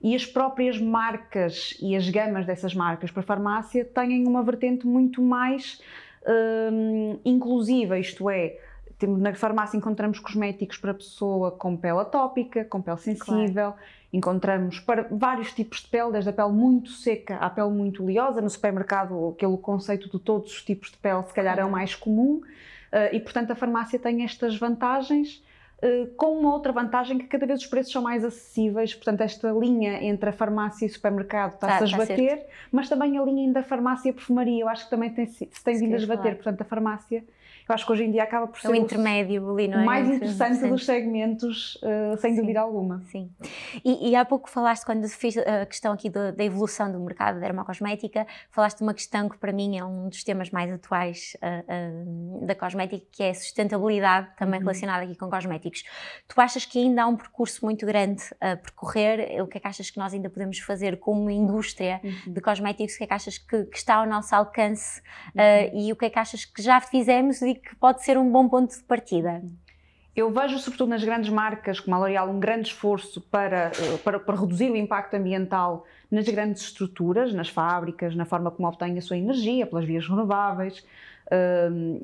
E 0.02 0.14
as 0.14 0.26
próprias 0.26 0.78
marcas 0.78 1.74
e 1.80 1.96
as 1.96 2.06
gamas 2.10 2.44
dessas 2.44 2.74
marcas 2.74 3.10
para 3.10 3.22
a 3.22 3.26
farmácia 3.26 3.82
têm 3.82 4.28
uma 4.28 4.42
vertente 4.42 4.86
muito 4.86 5.22
mais 5.22 5.80
uh, 6.20 7.18
inclusiva, 7.24 7.98
isto 7.98 8.28
é, 8.28 8.58
na 9.02 9.34
farmácia 9.34 9.76
encontramos 9.76 10.18
cosméticos 10.18 10.78
para 10.78 10.94
pessoa 10.94 11.50
com 11.50 11.76
pele 11.76 11.98
atópica, 11.98 12.64
com 12.64 12.80
pele 12.80 12.98
sensível, 12.98 13.72
claro. 13.72 13.76
encontramos 14.12 14.80
para 14.80 15.08
vários 15.10 15.52
tipos 15.52 15.80
de 15.80 15.88
pele, 15.88 16.12
desde 16.12 16.30
a 16.30 16.32
pele 16.32 16.52
muito 16.52 16.90
seca 16.90 17.36
à 17.36 17.50
pele 17.50 17.70
muito 17.70 18.02
oleosa. 18.02 18.40
No 18.40 18.50
supermercado, 18.50 19.30
aquele 19.30 19.56
conceito 19.56 20.10
de 20.10 20.18
todos 20.18 20.52
os 20.52 20.62
tipos 20.62 20.90
de 20.90 20.96
pele, 20.98 21.22
se 21.24 21.34
calhar, 21.34 21.58
é 21.58 21.64
o 21.64 21.70
mais 21.70 21.94
comum. 21.94 22.40
Eh, 22.92 23.16
e, 23.16 23.20
portanto, 23.20 23.50
a 23.50 23.54
farmácia 23.56 23.98
tem 23.98 24.22
estas 24.22 24.56
vantagens, 24.56 25.42
eh, 25.82 26.06
com 26.16 26.38
uma 26.38 26.52
outra 26.52 26.72
vantagem 26.72 27.18
que 27.18 27.26
cada 27.26 27.44
vez 27.44 27.60
os 27.60 27.66
preços 27.66 27.92
são 27.92 28.02
mais 28.02 28.24
acessíveis, 28.24 28.94
portanto 28.94 29.20
esta 29.20 29.50
linha 29.50 30.02
entre 30.02 30.30
a 30.30 30.32
farmácia 30.32 30.86
e 30.86 30.88
o 30.88 30.92
supermercado 30.92 31.54
está-se 31.54 31.78
tá, 31.78 31.84
a 31.84 31.86
esbater, 31.86 32.38
tá 32.38 32.46
mas 32.70 32.88
também 32.88 33.18
a 33.18 33.22
linha 33.22 33.52
da 33.52 33.62
farmácia 33.62 34.08
e 34.08 34.10
a 34.10 34.14
perfumaria, 34.14 34.62
eu 34.62 34.68
acho 34.68 34.84
que 34.84 34.90
também 34.90 35.10
tem, 35.10 35.26
se 35.26 35.46
tem 35.64 35.78
vindo 35.78 35.92
a 35.92 35.96
esbater, 35.96 36.36
portanto 36.36 36.60
a 36.62 36.64
farmácia 36.64 37.24
eu 37.68 37.74
acho 37.74 37.86
que 37.86 37.92
hoje 37.92 38.04
em 38.04 38.10
dia 38.10 38.22
acaba 38.22 38.46
por 38.46 38.60
ser 38.60 38.68
o 38.68 38.74
intermédio 38.74 39.50
ali, 39.50 39.68
não 39.68 39.78
é? 39.78 39.82
O 39.82 39.86
mais 39.86 40.08
interessante 40.08 40.68
dos 40.68 40.84
segmentos, 40.84 41.76
uh, 41.76 42.16
sem 42.18 42.34
Sim. 42.34 42.40
dúvida 42.40 42.60
alguma. 42.60 43.02
Sim. 43.10 43.30
E, 43.82 44.10
e, 44.10 44.16
há 44.16 44.24
pouco 44.24 44.50
falaste, 44.50 44.84
quando 44.84 45.08
fiz 45.08 45.38
a 45.38 45.64
questão 45.64 45.92
aqui 45.92 46.10
do, 46.10 46.32
da 46.32 46.44
evolução 46.44 46.92
do 46.92 47.00
mercado 47.00 47.36
da 47.36 47.40
dermocosmética, 47.40 48.26
falaste 48.50 48.78
de 48.78 48.82
uma 48.82 48.92
questão 48.92 49.28
que 49.30 49.38
para 49.38 49.50
mim 49.50 49.78
é 49.78 49.84
um 49.84 50.08
dos 50.10 50.22
temas 50.22 50.50
mais 50.50 50.70
atuais 50.70 51.36
uh, 51.42 52.42
uh, 52.42 52.46
da 52.46 52.54
cosmética, 52.54 53.06
que 53.10 53.22
é 53.22 53.30
a 53.30 53.34
sustentabilidade, 53.34 54.28
também 54.36 54.60
uhum. 54.60 54.66
relacionada 54.66 55.04
aqui 55.04 55.16
com 55.16 55.30
cosméticos. 55.30 55.84
Tu 56.28 56.40
achas 56.40 56.66
que 56.66 56.78
ainda 56.78 57.04
há 57.04 57.06
um 57.06 57.16
percurso 57.16 57.64
muito 57.64 57.86
grande 57.86 58.22
a 58.40 58.56
percorrer? 58.56 59.42
O 59.42 59.46
que 59.46 59.56
é 59.56 59.60
que 59.60 59.66
achas 59.66 59.90
que 59.90 59.98
nós 59.98 60.12
ainda 60.12 60.28
podemos 60.28 60.58
fazer 60.58 60.98
como 60.98 61.30
indústria 61.30 62.00
uhum. 62.04 62.34
de 62.34 62.40
cosméticos? 62.42 62.94
O 62.94 62.98
que 62.98 63.04
é 63.04 63.06
que 63.06 63.14
achas 63.14 63.38
que, 63.38 63.64
que 63.64 63.76
está 63.76 63.94
ao 63.94 64.06
nosso 64.06 64.34
alcance? 64.34 65.02
Uhum. 65.34 65.80
e 65.80 65.92
o 65.92 65.96
que 65.96 66.06
é 66.06 66.10
que 66.10 66.18
achas 66.18 66.44
que 66.44 66.62
já 66.62 66.80
fizemos 66.80 67.40
e 67.42 67.53
que 67.54 67.74
pode 67.76 68.04
ser 68.04 68.18
um 68.18 68.30
bom 68.30 68.48
ponto 68.48 68.74
de 68.74 68.82
partida? 68.84 69.42
Eu 70.14 70.30
vejo, 70.30 70.58
sobretudo 70.58 70.90
nas 70.90 71.02
grandes 71.02 71.28
marcas 71.28 71.80
como 71.80 71.96
a 71.96 71.98
L'Oréal, 71.98 72.30
um 72.30 72.38
grande 72.38 72.68
esforço 72.68 73.20
para, 73.20 73.72
eh, 73.76 73.98
para, 74.04 74.20
para, 74.20 74.40
reduzir 74.40 74.70
o 74.70 74.76
impacto 74.76 75.14
ambiental 75.14 75.84
nas 76.08 76.28
grandes 76.28 76.62
estruturas, 76.62 77.34
nas 77.34 77.48
fábricas, 77.48 78.14
na 78.14 78.24
forma 78.24 78.50
como 78.50 78.68
obtêm 78.68 78.96
a 78.96 79.02
sua 79.02 79.16
energia, 79.16 79.66
pelas 79.66 79.84
vias 79.84 80.08
renováveis. 80.08 80.86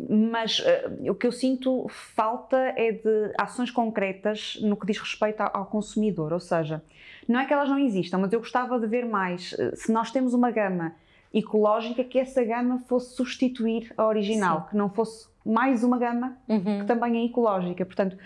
mas 0.09 0.61
eh, 0.65 1.11
o 1.11 1.15
que 1.15 1.27
eu 1.27 1.31
sinto 1.31 1.87
falta 1.89 2.57
é 2.77 2.91
de 2.91 3.33
ações 3.39 3.71
concretas 3.71 4.59
no 4.61 4.77
que 4.77 4.87
diz 4.87 4.99
respeito 4.99 5.43
ao 5.43 5.67
consumidor. 5.67 6.33
Ou 6.33 6.41
seja, 6.41 6.83
não 7.29 7.39
é 7.39 7.47
que 7.47 7.53
elas 7.53 7.69
não 7.69 7.79
existam, 7.79 8.19
mas 8.19 8.33
eu 8.33 8.41
gostava 8.41 8.81
de 8.81 8.89
ver 8.89 9.07
mais. 9.07 9.55
Eh, 9.57 9.77
se 9.77 9.93
nós 9.93 10.11
temos 10.11 10.35
uma 10.35 10.51
gama 10.51 10.97
ecológica, 11.33 12.03
que 12.03 12.19
essa 12.19 12.43
gama 12.43 12.81
fosse 12.89 13.15
substituir 13.15 13.93
a 13.97 14.05
original, 14.05 14.63
Sim. 14.63 14.67
que 14.71 14.77
não 14.77 14.91
fosse 14.91 15.30
mais 15.45 15.83
uma 15.83 15.99
gama 15.99 16.37
uhum. 16.49 16.81
que 16.81 16.85
também 16.87 17.19
é 17.19 17.25
ecológica. 17.25 17.85
Portanto, 17.85 18.17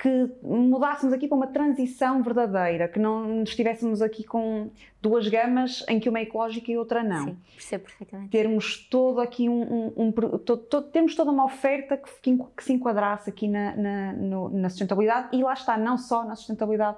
que 0.00 0.30
mudássemos 0.42 1.12
aqui 1.12 1.28
para 1.28 1.36
uma 1.36 1.46
transição 1.46 2.22
verdadeira, 2.22 2.88
que 2.88 2.98
não 2.98 3.42
estivéssemos 3.42 4.00
aqui 4.00 4.24
com 4.24 4.70
duas 5.00 5.28
gamas 5.28 5.84
em 5.88 6.00
que 6.00 6.08
uma 6.08 6.18
é 6.18 6.22
ecológica 6.22 6.72
e 6.72 6.78
outra 6.78 7.02
não. 7.02 7.26
Sim, 7.26 7.36
percebo 7.54 7.84
perfeitamente. 7.84 8.30
Termos 8.30 8.88
todo 8.88 9.20
aqui 9.20 9.46
um, 9.46 9.62
um, 9.62 9.92
um 10.06 10.12
todo, 10.12 10.62
todo, 10.62 10.88
temos 10.88 11.14
toda 11.14 11.30
uma 11.30 11.44
oferta 11.44 11.98
que, 11.98 12.10
que, 12.22 12.38
que 12.56 12.64
se 12.64 12.72
enquadrasse 12.72 13.28
aqui 13.28 13.46
na, 13.46 13.76
na, 13.76 14.12
no, 14.14 14.48
na, 14.48 14.70
sustentabilidade 14.70 15.36
e 15.36 15.42
lá 15.42 15.52
está, 15.52 15.76
não 15.76 15.98
só 15.98 16.24
na 16.24 16.34
sustentabilidade 16.34 16.96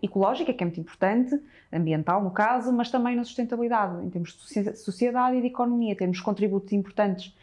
ecológica, 0.00 0.52
que 0.52 0.62
é 0.62 0.66
muito 0.66 0.80
importante, 0.80 1.36
ambiental 1.72 2.22
no 2.22 2.30
caso, 2.30 2.72
mas 2.72 2.90
também 2.90 3.16
na 3.16 3.24
sustentabilidade, 3.24 4.04
em 4.04 4.10
termos 4.10 4.32
de 4.34 4.76
sociedade 4.76 5.36
e 5.36 5.40
de 5.40 5.48
economia. 5.48 5.96
Temos 5.96 6.20
contributos 6.20 6.72
importantes 6.72 7.34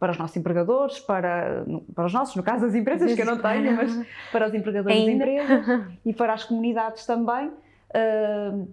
para 0.00 0.12
os 0.12 0.18
nossos 0.18 0.36
empregadores, 0.36 0.98
para, 0.98 1.64
para 1.94 2.06
os 2.06 2.12
nossos, 2.12 2.34
no 2.34 2.42
caso 2.42 2.64
das 2.64 2.74
empresas, 2.74 3.14
que 3.14 3.20
eu 3.20 3.26
não 3.26 3.38
tenho, 3.38 3.76
mas 3.76 4.06
para 4.32 4.48
os 4.48 4.54
empregadores 4.54 4.98
Ainda? 4.98 5.24
das 5.24 5.28
empresas 5.28 5.86
e 6.04 6.12
para 6.14 6.32
as 6.32 6.42
comunidades 6.42 7.04
também. 7.04 7.48
Uh, 7.90 8.66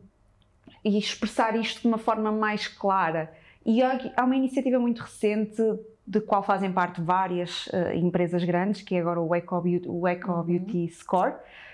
e 0.84 0.98
expressar 0.98 1.55
isto 1.55 1.81
de 1.81 1.88
uma 1.88 1.98
forma 1.98 2.31
mais 2.31 2.67
clara. 2.67 3.31
E 3.65 3.81
há 3.84 4.24
uma 4.24 4.36
iniciativa 4.36 4.79
muito 4.79 5.01
recente 5.01 5.62
de 6.05 6.22
qual 6.22 6.41
fazem 6.41 6.72
parte 6.72 7.01
várias 7.01 7.67
uh, 7.67 7.93
empresas 7.93 8.43
grandes, 8.46 8.81
que 8.81 8.96
é 8.96 9.01
agora 9.01 9.19
o 9.19 9.36
Eco 9.36 9.60
Beauty, 9.60 9.89
o 9.89 10.07
Eco 10.07 10.31
uhum. 10.31 10.43
Beauty 10.43 10.88
Score, 10.89 11.34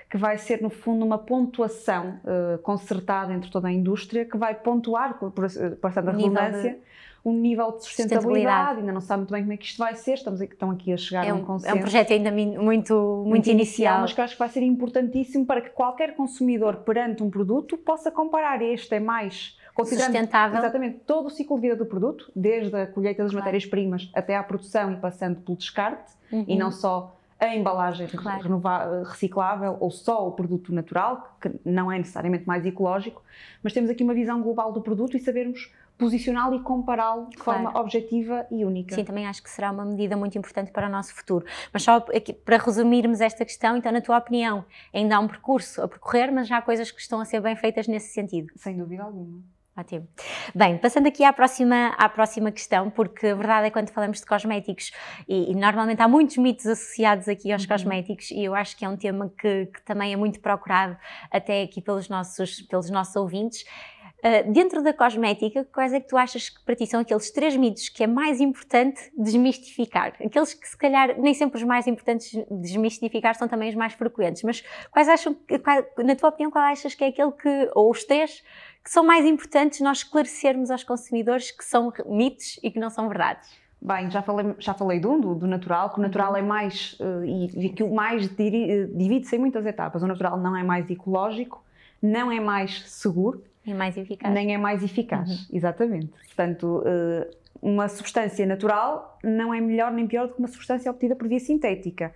que 0.10 0.18
vai 0.18 0.38
ser, 0.38 0.62
no 0.62 0.70
fundo, 0.70 1.06
uma 1.06 1.18
pontuação 1.18 2.20
uh, 2.24 2.58
concertada 2.60 3.34
entre 3.34 3.50
toda 3.50 3.68
a 3.68 3.72
indústria, 3.72 4.26
que 4.26 4.38
vai 4.38 4.54
pontuar, 4.56 5.18
por, 5.18 5.32
por, 5.32 5.48
por 5.50 5.88
a 5.98 6.12
redundância, 6.12 6.78
um 7.26 7.34
nível 7.34 7.72
de 7.72 7.84
sustentabilidade. 7.84 7.86
sustentabilidade. 7.86 8.80
Ainda 8.80 8.92
não 8.92 9.02
sabe 9.02 9.20
muito 9.22 9.32
bem 9.32 9.42
como 9.42 9.54
é 9.54 9.58
que 9.58 9.66
isto 9.66 9.78
vai 9.78 9.96
ser, 9.96 10.14
estamos 10.14 10.42
aqui, 10.42 10.54
estão 10.54 10.72
aqui 10.72 10.92
a 10.92 10.98
chegar 10.98 11.26
é 11.26 11.34
um, 11.34 11.38
a 11.38 11.40
um 11.40 11.46
consenso. 11.46 11.72
É 11.72 11.74
um 11.74 11.82
projeto 11.82 12.12
ainda 12.12 12.32
muito, 12.32 12.62
muito, 12.62 13.24
muito 13.26 13.50
inicial. 13.50 14.02
Mas 14.02 14.14
que 14.14 14.20
eu 14.20 14.26
acho 14.26 14.34
que 14.34 14.40
vai 14.40 14.50
ser 14.50 14.62
importantíssimo 14.62 15.46
para 15.46 15.62
que 15.62 15.70
qualquer 15.70 16.16
consumidor, 16.16 16.78
perante 16.78 17.24
um 17.24 17.30
produto, 17.30 17.78
possa 17.78 18.12
comparar 18.12 18.62
este 18.62 18.96
é 18.96 19.00
mais 19.00 19.58
sustentável. 19.76 20.60
Exatamente, 20.60 21.00
todo 21.08 21.28
o 21.28 21.30
ciclo 21.30 21.56
de 21.56 21.62
vida 21.62 21.76
do 21.76 21.86
produto, 21.86 22.32
desde 22.36 22.76
a 22.76 22.88
colheita 22.88 23.24
das 23.24 23.32
claro. 23.32 23.46
matérias-primas 23.46 24.12
até 24.14 24.36
à 24.36 24.44
produção 24.44 24.92
e 24.92 24.98
passando 24.98 25.42
pelo 25.42 25.58
descarte, 25.58 26.12
uhum. 26.32 26.46
e 26.48 26.58
não 26.58 26.72
só 26.72 27.16
a 27.48 27.56
embalagem 27.56 28.08
claro. 28.08 28.62
reciclável 29.04 29.78
ou 29.80 29.92
só 29.92 30.28
o 30.28 30.32
produto 30.32 30.74
natural, 30.74 31.38
que 31.42 31.52
não 31.66 31.92
é 31.92 31.98
necessariamente 31.98 32.48
mais 32.48 32.66
ecológico, 32.66 33.22
mas 33.62 33.74
temos 33.74 33.90
aqui 33.90 34.04
uma 34.04 34.14
visão 34.14 34.42
global 34.42 34.72
do 34.72 34.82
produto 34.82 35.18
e 35.18 35.20
sabermos 35.20 35.72
posicioná-lo 35.98 36.56
e 36.56 36.60
compará-lo 36.62 37.30
de 37.30 37.38
claro. 37.38 37.64
forma 37.64 37.80
objetiva 37.80 38.48
e 38.50 38.66
única. 38.66 38.96
Sim, 38.96 39.04
também 39.04 39.28
acho 39.28 39.44
que 39.44 39.50
será 39.50 39.72
uma 39.72 39.86
medida 39.86 40.18
muito 40.18 40.38
importante 40.38 40.72
para 40.72 40.88
o 40.88 40.92
nosso 40.92 41.14
futuro. 41.14 41.46
Mas 41.72 41.84
só 41.84 41.98
aqui, 41.98 42.34
para 42.34 42.58
resumirmos 42.58 43.22
esta 43.22 43.46
questão, 43.46 43.78
então, 43.78 43.92
na 43.92 44.02
tua 44.02 44.18
opinião, 44.18 44.66
ainda 44.94 45.18
há 45.18 45.20
um 45.20 45.28
percurso 45.28 45.82
a 45.82 45.88
percorrer, 45.88 46.32
mas 46.32 46.48
já 46.48 46.58
há 46.58 46.62
coisas 46.62 46.92
que 46.92 47.00
estão 47.00 47.20
a 47.20 47.26
ser 47.26 47.42
bem 47.42 47.56
feitas 47.56 47.88
nesse 47.88 48.14
sentido? 48.14 48.52
Sem 48.56 48.78
dúvida 48.78 49.04
alguma. 49.04 49.42
Ótimo. 49.76 50.08
Bem, 50.54 50.78
passando 50.78 51.08
aqui 51.08 51.24
à 51.24 51.34
próxima, 51.34 51.88
à 51.98 52.08
próxima 52.08 52.52
questão, 52.52 52.92
porque 52.92 53.28
a 53.28 53.36
verdade 53.36 53.66
é 53.66 53.70
que 53.70 53.74
quando 53.74 53.90
falamos 53.90 54.20
de 54.20 54.26
cosméticos, 54.26 54.92
e, 55.28 55.52
e 55.52 55.56
normalmente 55.56 56.00
há 56.00 56.08
muitos 56.08 56.38
mitos 56.38 56.68
associados 56.68 57.28
aqui 57.28 57.52
aos 57.52 57.64
uhum. 57.64 57.70
cosméticos, 57.70 58.30
e 58.30 58.44
eu 58.44 58.54
acho 58.54 58.78
que 58.78 58.86
é 58.86 58.90
um 58.90 58.96
tema 58.96 59.34
que, 59.36 59.66
que, 59.66 59.82
também 59.84 60.14
é 60.14 60.16
muito 60.16 60.40
procurado 60.42 60.96
até 61.32 61.64
aqui 61.64 61.82
pelos 61.82 62.08
nossos, 62.08 62.62
pelos 62.62 62.92
nossos 62.92 63.16
ouvintes, 63.16 63.66
Uh, 64.24 64.50
dentro 64.54 64.82
da 64.82 64.94
cosmética, 64.94 65.66
quais 65.66 65.92
é 65.92 66.00
que 66.00 66.08
tu 66.08 66.16
achas 66.16 66.48
que 66.48 66.64
para 66.64 66.74
ti 66.78 66.88
são 66.88 67.02
aqueles 67.02 67.30
três 67.30 67.58
mitos 67.58 67.90
que 67.90 68.06
é 68.06 68.08
mais 68.08 68.40
importante 68.40 69.12
desmistificar? 69.18 70.14
Aqueles 70.26 70.54
que 70.54 70.66
se 70.66 70.78
calhar 70.78 71.20
nem 71.20 71.34
sempre 71.34 71.58
os 71.58 71.64
mais 71.66 71.88
importantes 71.88 72.32
de 72.32 72.46
desmistificar 72.62 73.36
são 73.36 73.50
também 73.50 73.68
os 73.68 73.76
mais 73.76 73.92
frequentes, 73.92 74.42
mas 74.44 74.64
quais 74.90 75.10
acham, 75.10 75.36
qual, 75.62 76.06
na 76.06 76.16
tua 76.16 76.30
opinião, 76.30 76.50
qual 76.50 76.64
achas 76.64 76.96
que 76.96 77.04
é 77.04 77.08
aquele 77.08 77.34
que, 77.34 77.70
ou 77.76 77.92
os 77.92 78.06
três, 78.06 78.42
que 78.84 78.92
são 78.92 79.06
mais 79.06 79.26
importantes 79.26 79.80
nós 79.80 80.00
esclarecermos 80.00 80.70
aos 80.70 80.84
consumidores 80.84 81.52
que 81.52 81.64
são 81.64 81.92
mitos 82.06 82.60
e 82.62 82.70
que 82.70 82.80
não 82.80 82.90
são 82.90 83.08
verdades? 83.08 83.50
Bem, 83.82 84.10
já 84.10 84.22
falei, 84.22 84.56
já 84.60 84.74
falei 84.74 85.00
de 85.00 85.08
um, 85.08 85.20
do, 85.20 85.36
do 85.36 85.48
natural, 85.48 85.90
que 85.90 86.00
o 86.00 86.02
natural 86.02 86.36
é 86.36 86.42
mais, 86.42 86.98
uh, 87.00 87.24
e, 87.26 87.70
que 87.70 87.84
o 87.84 87.94
mais 87.94 88.26
eh, 88.26 88.88
divide-se 88.94 89.36
em 89.36 89.40
muitas 89.40 89.66
etapas. 89.66 90.02
O 90.02 90.08
natural 90.08 90.38
não 90.38 90.56
é 90.56 90.64
mais 90.64 90.90
ecológico, 90.90 91.62
não 92.02 92.32
é 92.32 92.40
mais 92.40 92.82
seguro, 92.90 93.44
é 93.68 93.74
mais 93.74 93.98
eficaz. 93.98 94.34
Nem 94.34 94.54
é 94.54 94.58
mais 94.58 94.84
eficaz, 94.84 95.30
uhum. 95.30 95.46
exatamente. 95.52 96.08
Portanto, 96.28 96.82
eh, 96.86 97.30
uma 97.62 97.90
substância 97.90 98.46
natural 98.46 99.18
não 99.24 99.54
é 99.54 99.60
melhor 99.60 99.92
nem 99.92 100.08
pior 100.08 100.28
do 100.28 100.34
que 100.34 100.40
uma 100.40 100.48
substância 100.48 100.90
obtida 100.90 101.16
por 101.16 101.28
via 101.28 101.40
sintética. 101.40 102.14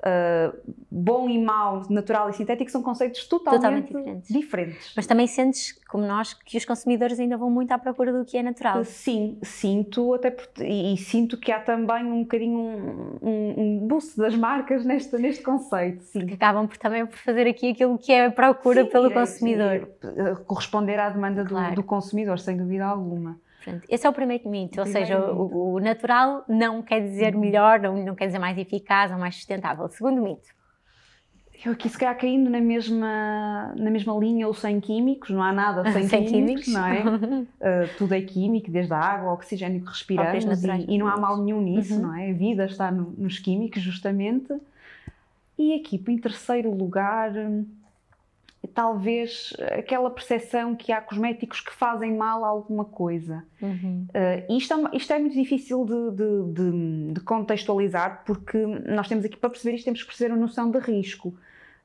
Uh, 0.00 0.58
bom 0.90 1.28
e 1.28 1.38
mau, 1.38 1.82
natural 1.90 2.30
e 2.30 2.32
sintético 2.32 2.70
são 2.70 2.82
conceitos 2.82 3.26
totalmente, 3.26 3.88
totalmente 3.88 3.92
diferentes. 3.92 4.32
diferentes. 4.32 4.92
Mas 4.96 5.06
também 5.06 5.26
sentes, 5.26 5.78
como 5.86 6.06
nós, 6.06 6.32
que 6.32 6.56
os 6.56 6.64
consumidores 6.64 7.20
ainda 7.20 7.36
vão 7.36 7.50
muito 7.50 7.70
à 7.72 7.78
procura 7.78 8.10
do 8.10 8.24
que 8.24 8.38
é 8.38 8.42
natural? 8.42 8.82
Sim, 8.82 9.36
sinto 9.42 10.14
até 10.14 10.34
e, 10.60 10.94
e 10.94 10.96
sinto 10.96 11.36
que 11.36 11.52
há 11.52 11.60
também 11.60 12.04
um 12.04 12.22
bocadinho 12.22 12.58
um, 12.58 13.18
um, 13.20 13.54
um 13.58 13.86
boost 13.86 14.16
das 14.16 14.34
marcas 14.34 14.86
neste, 14.86 15.16
neste 15.18 15.42
conceito. 15.42 16.02
Sim. 16.04 16.24
Que 16.24 16.34
acabam 16.34 16.66
por, 16.66 16.78
também 16.78 17.04
por 17.04 17.18
fazer 17.18 17.46
aqui 17.46 17.70
aquilo 17.70 17.98
que 17.98 18.10
é 18.10 18.26
a 18.26 18.30
procura 18.30 18.84
sim, 18.84 18.90
pelo 18.90 19.08
é, 19.08 19.10
consumidor. 19.10 19.88
É, 20.02 20.34
corresponder 20.46 20.98
à 20.98 21.10
demanda 21.10 21.44
claro. 21.44 21.74
do, 21.74 21.76
do 21.76 21.82
consumidor, 21.82 22.38
sem 22.38 22.56
dúvida 22.56 22.86
alguma. 22.86 23.38
Pronto, 23.62 23.86
esse 23.88 24.06
é 24.06 24.10
o 24.10 24.12
primeiro 24.12 24.48
mito, 24.48 24.80
ou 24.80 24.86
seja, 24.86 25.18
o, 25.20 25.74
o, 25.74 25.80
natural 25.80 26.44
não 26.48 26.82
quer 26.82 27.00
dizer 27.00 27.34
uhum. 27.34 27.40
melhor, 27.40 27.78
não, 27.80 28.04
não 28.04 28.14
quer 28.14 28.26
dizer 28.26 28.38
mais 28.38 28.56
eficaz 28.56 29.12
ou 29.12 29.18
mais 29.18 29.36
sustentável. 29.36 29.88
Segundo 29.88 30.22
mito. 30.22 30.48
Eu 31.62 31.72
aqui 31.72 31.90
se 31.90 31.98
calhar 31.98 32.16
caindo 32.16 32.48
na 32.48 32.60
mesma, 32.60 33.74
na 33.76 33.90
mesma 33.90 34.14
linha 34.14 34.46
ou 34.46 34.54
sem 34.54 34.80
químicos, 34.80 35.28
não 35.28 35.42
há 35.42 35.52
nada 35.52 35.92
sem, 35.92 36.04
sem 36.08 36.24
químicos, 36.24 36.64
químicos, 36.64 36.72
não 36.72 36.86
é? 36.86 37.02
uh, 37.04 37.90
tudo 37.98 38.14
é 38.14 38.22
químico, 38.22 38.70
desde 38.70 38.94
a 38.94 38.98
água, 38.98 39.30
o 39.30 39.34
oxigênio 39.34 39.82
que 39.82 39.88
respiramos 39.88 40.64
e, 40.64 40.94
e, 40.94 40.98
não 40.98 41.06
há 41.06 41.18
mal 41.18 41.36
nenhum 41.36 41.60
nisso, 41.60 41.94
uhum. 41.94 42.02
não 42.02 42.14
é? 42.14 42.30
A 42.30 42.32
vida 42.32 42.64
está 42.64 42.90
no, 42.90 43.12
nos 43.18 43.38
químicos 43.38 43.82
justamente. 43.82 44.54
E 45.58 45.74
aqui, 45.74 46.02
em 46.08 46.16
terceiro 46.16 46.72
lugar, 46.74 47.30
talvez 48.68 49.52
aquela 49.78 50.10
percepção 50.10 50.74
que 50.74 50.92
há 50.92 51.00
cosméticos 51.00 51.60
que 51.60 51.72
fazem 51.72 52.16
mal 52.16 52.44
a 52.44 52.48
alguma 52.48 52.84
coisa. 52.84 53.44
Uhum. 53.60 54.06
Uh, 54.08 54.56
isto, 54.56 54.74
é, 54.74 54.96
isto, 54.96 55.12
é, 55.12 55.18
muito 55.18 55.34
difícil 55.34 55.84
de, 55.84 56.10
de, 56.16 56.52
de, 56.52 57.12
de, 57.14 57.20
contextualizar 57.20 58.22
porque 58.24 58.58
nós 58.86 59.08
temos 59.08 59.24
aqui, 59.24 59.36
para 59.36 59.50
perceber 59.50 59.76
isto, 59.76 59.84
temos 59.84 60.02
que 60.02 60.08
perceber 60.08 60.34
a 60.34 60.36
noção 60.36 60.70
de 60.70 60.78
risco. 60.78 61.28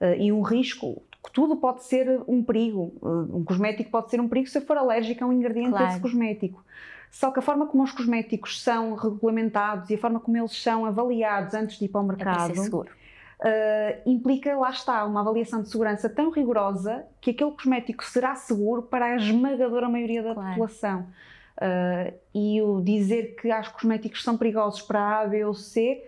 Uh, 0.01 0.19
e 0.19 0.31
um 0.31 0.41
risco, 0.41 1.01
tudo 1.31 1.55
pode 1.55 1.83
ser 1.85 2.21
um 2.27 2.43
perigo. 2.43 2.93
Uh, 3.01 3.37
um 3.37 3.43
cosmético 3.43 3.89
pode 3.89 4.11
ser 4.11 4.19
um 4.19 4.27
perigo 4.27 4.47
se 4.47 4.57
eu 4.57 4.61
for 4.61 4.77
alérgico 4.77 5.23
a 5.23 5.27
um 5.27 5.33
ingrediente 5.33 5.69
claro. 5.69 5.87
desse 5.87 5.99
cosmético. 6.01 6.63
Só 7.09 7.31
que 7.31 7.39
a 7.39 7.41
forma 7.41 7.67
como 7.67 7.83
os 7.83 7.93
cosméticos 7.93 8.61
são 8.61 8.95
regulamentados 8.95 9.89
e 9.89 9.95
a 9.95 9.97
forma 9.97 10.19
como 10.19 10.35
eles 10.35 10.51
são 10.61 10.85
avaliados 10.85 11.53
antes 11.53 11.79
de 11.79 11.85
ir 11.85 11.87
para 11.87 12.01
o 12.01 12.03
mercado. 12.03 12.51
É 12.51 12.55
seguro 12.55 12.89
Uh, 13.39 14.09
implica, 14.09 14.55
lá 14.57 14.69
está, 14.69 15.03
uma 15.05 15.19
avaliação 15.19 15.61
de 15.61 15.69
segurança 15.69 16.09
tão 16.09 16.29
rigorosa 16.29 17.05
que 17.19 17.31
aquele 17.31 17.51
cosmético 17.51 18.03
será 18.03 18.33
seguro 18.35 18.81
para 18.83 19.05
a 19.05 19.15
esmagadora 19.17 19.89
maioria 19.89 20.23
da 20.23 20.33
claro. 20.33 20.49
população. 20.49 21.07
Uh, 21.57 22.13
e 22.33 22.61
o 22.61 22.81
dizer 22.81 23.35
que 23.35 23.51
os 23.53 23.67
cosméticos 23.69 24.23
são 24.23 24.37
perigosos 24.37 24.81
para 24.81 25.21
A, 25.21 25.27
B 25.27 25.43
ou 25.45 25.53
C 25.53 26.03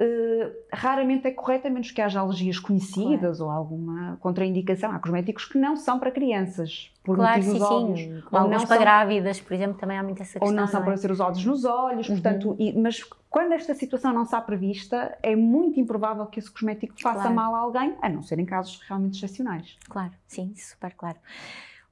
uh, 0.00 0.52
raramente 0.72 1.26
é 1.26 1.30
correto, 1.30 1.68
a 1.68 1.70
menos 1.70 1.90
que 1.90 2.00
haja 2.00 2.20
alergias 2.20 2.58
conhecidas 2.58 3.38
claro. 3.38 3.44
ou 3.44 3.50
alguma 3.50 4.16
contraindicação. 4.20 4.90
Há 4.90 4.98
cosméticos 4.98 5.44
que 5.44 5.58
não 5.58 5.76
são 5.76 5.98
para 5.98 6.10
crianças, 6.10 6.90
por 7.04 7.16
claro, 7.16 7.36
motivos 7.36 7.58
sim, 7.58 7.74
óbvios. 7.74 8.00
Sim. 8.00 8.22
Ou 8.32 8.40
não 8.42 8.48
para 8.48 8.66
são, 8.66 8.78
grávidas, 8.78 9.40
por 9.40 9.52
exemplo, 9.52 9.78
também 9.78 9.98
há 9.98 10.02
muita 10.02 10.22
essa 10.22 10.38
questão. 10.38 10.48
Ou 10.48 10.54
não 10.54 10.66
são 10.66 10.80
não 10.80 10.86
é? 10.86 10.90
para 10.90 10.96
ser 10.96 11.10
usados 11.10 11.44
nos 11.44 11.64
olhos, 11.64 12.08
uhum. 12.08 12.14
portanto, 12.14 12.56
e, 12.58 12.72
mas 12.78 13.02
quando 13.28 13.52
esta 13.52 13.74
situação 13.74 14.12
não 14.12 14.22
está 14.22 14.40
prevista, 14.40 15.16
é 15.22 15.36
muito 15.36 15.78
improvável 15.78 16.26
que 16.26 16.38
esse 16.38 16.50
cosmético 16.50 16.94
faça 17.00 17.20
claro. 17.20 17.34
mal 17.34 17.54
a 17.54 17.58
alguém, 17.58 17.94
a 18.00 18.08
não 18.08 18.22
ser 18.22 18.38
em 18.38 18.46
casos 18.46 18.80
realmente 18.88 19.16
excepcionais. 19.16 19.76
Claro, 19.88 20.12
sim, 20.26 20.52
super 20.56 20.94
claro. 20.94 21.18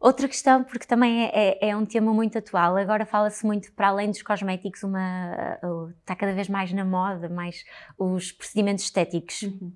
Outra 0.00 0.28
questão, 0.28 0.62
porque 0.62 0.86
também 0.86 1.24
é, 1.24 1.30
é, 1.34 1.70
é 1.70 1.76
um 1.76 1.84
tema 1.84 2.12
muito 2.14 2.38
atual, 2.38 2.76
agora 2.76 3.04
fala-se 3.04 3.44
muito, 3.44 3.72
para 3.72 3.88
além 3.88 4.10
dos 4.10 4.22
cosméticos, 4.22 4.84
uma, 4.84 5.58
uh, 5.62 5.90
está 5.90 6.14
cada 6.14 6.32
vez 6.32 6.48
mais 6.48 6.72
na 6.72 6.84
moda, 6.84 7.28
mais 7.28 7.64
os 7.98 8.30
procedimentos 8.30 8.84
estéticos. 8.84 9.42
Uhum. 9.42 9.72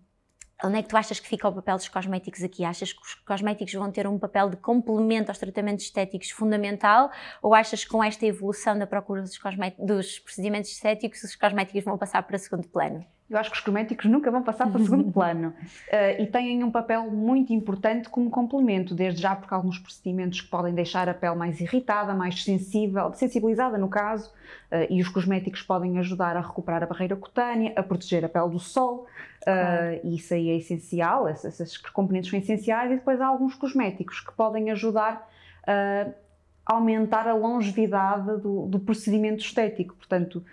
Onde 0.64 0.78
é 0.78 0.82
que 0.82 0.88
tu 0.88 0.96
achas 0.96 1.18
que 1.18 1.26
fica 1.26 1.48
o 1.48 1.52
papel 1.52 1.76
dos 1.76 1.88
cosméticos 1.88 2.40
aqui? 2.44 2.64
Achas 2.64 2.92
que 2.92 3.00
os 3.02 3.14
cosméticos 3.14 3.74
vão 3.74 3.90
ter 3.90 4.06
um 4.06 4.16
papel 4.16 4.48
de 4.48 4.56
complemento 4.56 5.28
aos 5.28 5.38
tratamentos 5.38 5.86
estéticos 5.86 6.30
fundamental? 6.30 7.10
Ou 7.42 7.52
achas 7.52 7.82
que 7.84 7.90
com 7.90 8.02
esta 8.02 8.24
evolução 8.24 8.78
da 8.78 8.86
procura 8.86 9.22
dos, 9.22 9.36
dos 9.76 10.20
procedimentos 10.20 10.70
estéticos, 10.70 11.24
os 11.24 11.34
cosméticos 11.34 11.82
vão 11.82 11.98
passar 11.98 12.22
para 12.22 12.38
segundo 12.38 12.68
plano? 12.68 13.04
Eu 13.32 13.38
acho 13.38 13.50
que 13.50 13.56
os 13.56 13.62
cosméticos 13.62 14.06
nunca 14.10 14.30
vão 14.30 14.42
passar 14.42 14.70
para 14.70 14.80
o 14.80 14.84
segundo 14.84 15.10
plano 15.12 15.48
uh, 15.48 16.22
e 16.22 16.26
têm 16.26 16.62
um 16.62 16.70
papel 16.70 17.10
muito 17.10 17.52
importante 17.52 18.08
como 18.08 18.30
complemento, 18.30 18.94
desde 18.94 19.22
já 19.22 19.34
porque 19.34 19.54
alguns 19.54 19.78
procedimentos 19.78 20.40
que 20.40 20.48
podem 20.48 20.74
deixar 20.74 21.08
a 21.08 21.14
pele 21.14 21.34
mais 21.34 21.60
irritada, 21.60 22.14
mais 22.14 22.44
sensível, 22.44 23.12
sensibilizada 23.14 23.78
no 23.78 23.88
caso, 23.88 24.30
uh, 24.70 24.86
e 24.90 25.00
os 25.00 25.08
cosméticos 25.08 25.62
podem 25.62 25.98
ajudar 25.98 26.36
a 26.36 26.40
recuperar 26.40 26.82
a 26.82 26.86
barreira 26.86 27.16
cutânea, 27.16 27.72
a 27.76 27.82
proteger 27.82 28.24
a 28.24 28.28
pele 28.28 28.50
do 28.50 28.60
sol, 28.60 29.06
uh, 29.40 29.44
claro. 29.44 30.00
e 30.04 30.16
isso 30.16 30.34
aí 30.34 30.50
é 30.50 30.56
essencial, 30.56 31.28
esses, 31.28 31.58
esses 31.58 31.76
componentes 31.78 32.30
são 32.30 32.38
essenciais, 32.38 32.92
e 32.92 32.96
depois 32.96 33.20
há 33.20 33.26
alguns 33.26 33.54
cosméticos 33.54 34.20
que 34.20 34.32
podem 34.32 34.70
ajudar 34.70 35.28
a 35.64 36.74
aumentar 36.74 37.28
a 37.28 37.34
longevidade 37.34 38.40
do, 38.40 38.66
do 38.66 38.80
procedimento 38.80 39.42
estético, 39.42 39.94
portanto 39.94 40.44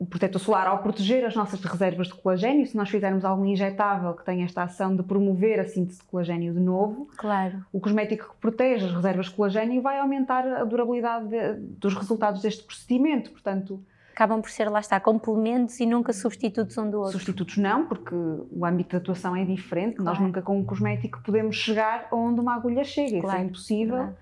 o 0.00 0.06
protetor 0.06 0.40
solar, 0.40 0.66
ao 0.66 0.78
proteger 0.78 1.26
as 1.26 1.36
nossas 1.36 1.62
reservas 1.62 2.06
de 2.06 2.14
colagênio, 2.14 2.66
se 2.66 2.74
nós 2.74 2.88
fizermos 2.88 3.22
algum 3.22 3.44
injetável 3.44 4.14
que 4.14 4.24
tenha 4.24 4.46
esta 4.46 4.62
ação 4.62 4.96
de 4.96 5.02
promover 5.02 5.60
a 5.60 5.66
síntese 5.66 5.98
de 5.98 6.04
colagênio 6.06 6.54
de 6.54 6.58
novo, 6.58 7.06
claro. 7.18 7.62
o 7.70 7.78
cosmético 7.78 8.30
que 8.30 8.40
protege 8.40 8.86
as 8.86 8.94
reservas 8.94 9.26
de 9.26 9.32
colagênio 9.32 9.82
vai 9.82 9.98
aumentar 9.98 10.46
a 10.46 10.64
durabilidade 10.64 11.28
de, 11.28 11.52
dos 11.78 11.94
resultados 11.94 12.40
deste 12.40 12.64
procedimento. 12.64 13.30
Portanto, 13.30 13.78
acabam 14.14 14.40
por 14.40 14.50
ser, 14.50 14.70
lá 14.70 14.80
está, 14.80 14.98
complementos 14.98 15.78
e 15.80 15.84
nunca 15.84 16.14
substitutos 16.14 16.78
um 16.78 16.90
do 16.90 17.00
outro. 17.00 17.12
Substitutos 17.12 17.58
não, 17.58 17.84
porque 17.84 18.14
o 18.14 18.64
âmbito 18.64 18.90
de 18.90 18.96
atuação 18.96 19.36
é 19.36 19.44
diferente. 19.44 19.96
Claro. 19.96 20.12
Nós 20.12 20.18
nunca 20.18 20.40
com 20.40 20.58
um 20.58 20.64
cosmético 20.64 21.20
podemos 21.22 21.56
chegar 21.56 22.08
onde 22.10 22.40
uma 22.40 22.54
agulha 22.54 22.84
chega, 22.84 23.20
claro. 23.20 23.26
isso 23.26 23.36
é 23.36 23.46
impossível 23.46 24.14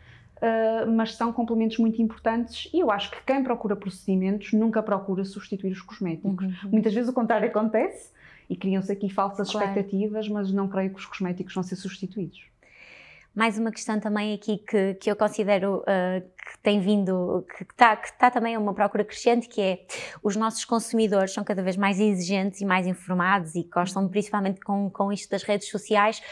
uh, 0.42 0.90
mas 0.90 1.14
são 1.14 1.32
complementos 1.32 1.78
muito 1.78 2.00
importantes 2.00 2.70
e 2.72 2.80
eu 2.80 2.90
acho 2.90 3.10
que 3.10 3.18
quem 3.26 3.42
procura 3.42 3.76
procedimentos 3.76 4.52
nunca 4.52 4.82
procura 4.82 5.24
substituir 5.24 5.72
os 5.72 5.82
cosméticos. 5.82 6.44
Uhum. 6.44 6.70
Muitas 6.70 6.94
vezes 6.94 7.08
o 7.08 7.12
contrário 7.12 7.48
acontece 7.48 8.10
e 8.48 8.56
criam-se 8.56 8.90
aqui 8.90 9.10
falsas 9.10 9.50
claro. 9.50 9.68
expectativas, 9.68 10.28
mas 10.28 10.52
não 10.52 10.68
creio 10.68 10.90
que 10.90 10.98
os 10.98 11.06
cosméticos 11.06 11.54
vão 11.54 11.62
ser 11.62 11.76
substituídos. 11.76 12.46
Mais 13.34 13.58
uma 13.58 13.70
questão 13.70 14.00
também 14.00 14.34
aqui 14.34 14.58
que, 14.58 14.94
que 14.94 15.10
eu 15.10 15.14
considero 15.14 15.76
uh, 15.76 16.28
que 16.48 16.58
tem 16.60 16.80
vindo, 16.80 17.44
que 17.56 17.62
está 17.62 17.94
que 17.94 18.18
tá 18.18 18.30
também 18.30 18.54
a 18.54 18.58
uma 18.58 18.72
procura 18.72 19.04
crescente, 19.04 19.48
que 19.48 19.60
é 19.60 19.86
os 20.22 20.34
nossos 20.34 20.64
consumidores 20.64 21.34
são 21.34 21.44
cada 21.44 21.62
vez 21.62 21.76
mais 21.76 22.00
exigentes 22.00 22.62
e 22.62 22.64
mais 22.64 22.86
informados 22.86 23.54
e 23.54 23.62
gostam 23.64 24.08
principalmente 24.08 24.60
com, 24.60 24.88
com 24.88 25.12
isto 25.12 25.30
das 25.30 25.42
redes 25.42 25.68
sociais 25.68 26.22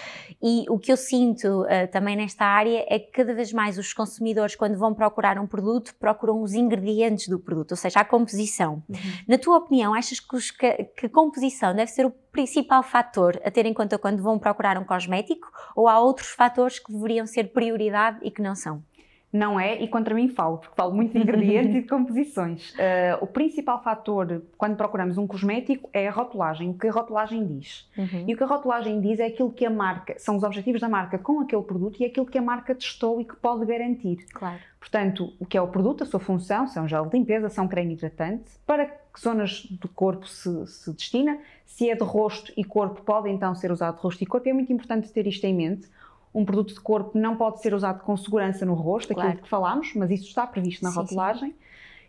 e 0.43 0.65
o 0.71 0.79
que 0.79 0.91
eu 0.91 0.97
sinto 0.97 1.63
uh, 1.63 1.67
também 1.93 2.17
nesta 2.17 2.47
área 2.47 2.87
é 2.89 2.99
que 2.99 3.11
cada 3.11 3.35
vez 3.35 3.53
mais 3.53 3.77
os 3.77 3.93
consumidores 3.93 4.57
quando 4.57 4.79
vão 4.79 4.95
procurar 4.95 5.39
um 5.39 5.47
produto 5.47 5.95
procuram 6.01 6.43
os 6.43 6.55
ingredientes 6.55 7.29
do 7.29 7.39
produto, 7.39 7.73
ou 7.73 7.77
seja, 7.77 8.01
a 8.01 8.05
composição. 8.05 8.83
Uhum. 8.89 8.97
Na 9.29 9.37
tua 9.37 9.59
opinião, 9.59 9.93
achas 9.93 10.19
que, 10.19 10.35
os, 10.35 10.51
que, 10.51 10.85
que 10.97 11.07
a 11.07 11.11
composição 11.11 11.75
deve 11.75 11.91
ser 11.91 12.07
o 12.07 12.11
principal 12.11 12.83
fator 12.83 13.39
a 13.45 13.51
ter 13.51 13.67
em 13.67 13.75
conta 13.75 13.99
quando 13.99 14.23
vão 14.23 14.39
procurar 14.39 14.79
um 14.79 14.85
cosmético 14.85 15.51
ou 15.75 15.89
há 15.89 15.99
outros 16.01 16.29
fatores 16.29 16.79
que 16.79 16.93
deveriam 16.93 17.27
ser 17.27 17.53
prioridade 17.53 18.19
e 18.23 18.31
que 18.31 18.41
não 18.41 18.55
são? 18.55 18.83
Não 19.33 19.59
é, 19.59 19.81
e 19.83 19.89
contra 19.89 20.15
mim 20.15 20.29
falo, 20.29 20.59
porque 20.59 20.75
falo 20.75 20.95
muito 20.95 21.13
de 21.13 21.19
ingredientes 21.19 21.77
e 21.77 21.83
de 21.83 21.89
composições. 21.89 22.71
Uh, 22.73 23.23
o 23.23 23.27
principal 23.27 23.83
fator 23.83 24.43
quando 24.57 24.77
procuramos 24.77 25.19
um 25.19 25.27
cosmético 25.27 25.91
é 25.93 26.09
a 26.09 26.11
rotulagem, 26.11 26.71
o 26.71 26.75
que 26.75 26.87
a 26.87 26.93
rotulagem 26.93 27.45
diz. 27.47 27.89
Uhum. 27.97 28.25
E 28.27 28.35
o 28.35 28.37
que 28.37 28.43
a 28.43 28.47
rotulagem 28.47 29.01
diz 29.01 29.19
é 29.19 29.27
aquilo 29.27 29.53
que 29.53 29.67
a 29.67 29.71
marca, 29.71 30.15
são 30.19 30.37
os 30.37 30.43
objetivos 30.43 30.81
da 30.81 30.89
marca 30.89 31.19
com 31.19 31.41
aquele 31.41 31.63
produto 31.63 32.01
e 32.01 32.05
é 32.05 32.07
aquilo 32.09 32.27
que 32.27 32.39
a 32.39 32.43
marca 32.43 32.75
testou 32.75 33.21
e 33.21 33.25
que 33.25 33.37
pode 33.37 33.67
garantir. 33.67 34.25
Claro. 34.33 34.59
Portanto, 34.79 35.33
o 35.41 35.45
que 35.45 35.59
é 35.59 35.61
o 35.61 35.67
produto, 35.67 36.05
a 36.05 36.07
sua 36.07 36.21
função, 36.21 36.69
são 36.69 36.87
gel 36.87 37.07
de 37.07 37.19
limpeza, 37.19 37.49
são 37.49 37.67
creme 37.67 37.95
hidratante, 37.95 38.53
para 38.65 38.87
que 38.87 39.21
zonas 39.21 39.67
do 39.67 39.89
corpo 39.89 40.29
se, 40.29 40.67
se 40.67 40.93
destina, 40.93 41.39
se 41.65 41.91
é 41.91 41.97
de 41.97 42.05
rosto 42.05 42.53
e 42.57 42.63
corpo, 42.63 43.03
pode 43.03 43.29
então 43.29 43.53
ser 43.55 43.73
usado 43.73 43.97
de 43.97 44.03
rosto 44.03 44.23
e 44.23 44.27
corpo, 44.27 44.47
e 44.47 44.51
é 44.51 44.55
muito 44.55 44.73
importante 44.73 45.11
ter 45.13 45.27
isto 45.27 45.45
em 45.45 45.55
mente 45.55 45.89
um 46.37 46.45
produto 46.45 46.75
de 46.75 46.81
corpo 46.81 47.19
não 47.19 47.35
pode 47.35 47.63
ser 47.63 47.73
usado 47.73 48.03
com 48.03 48.15
segurança 48.15 48.67
no 48.67 48.75
rosto, 48.75 49.15
claro. 49.15 49.31
aquilo 49.31 49.43
que 49.43 49.49
falámos, 49.49 49.95
mas 49.97 50.11
isso 50.11 50.25
está 50.25 50.47
previsto 50.47 50.85
na 50.85 50.91
sim, 50.91 50.97
rotulagem. 50.97 51.51
Sim. 51.51 51.57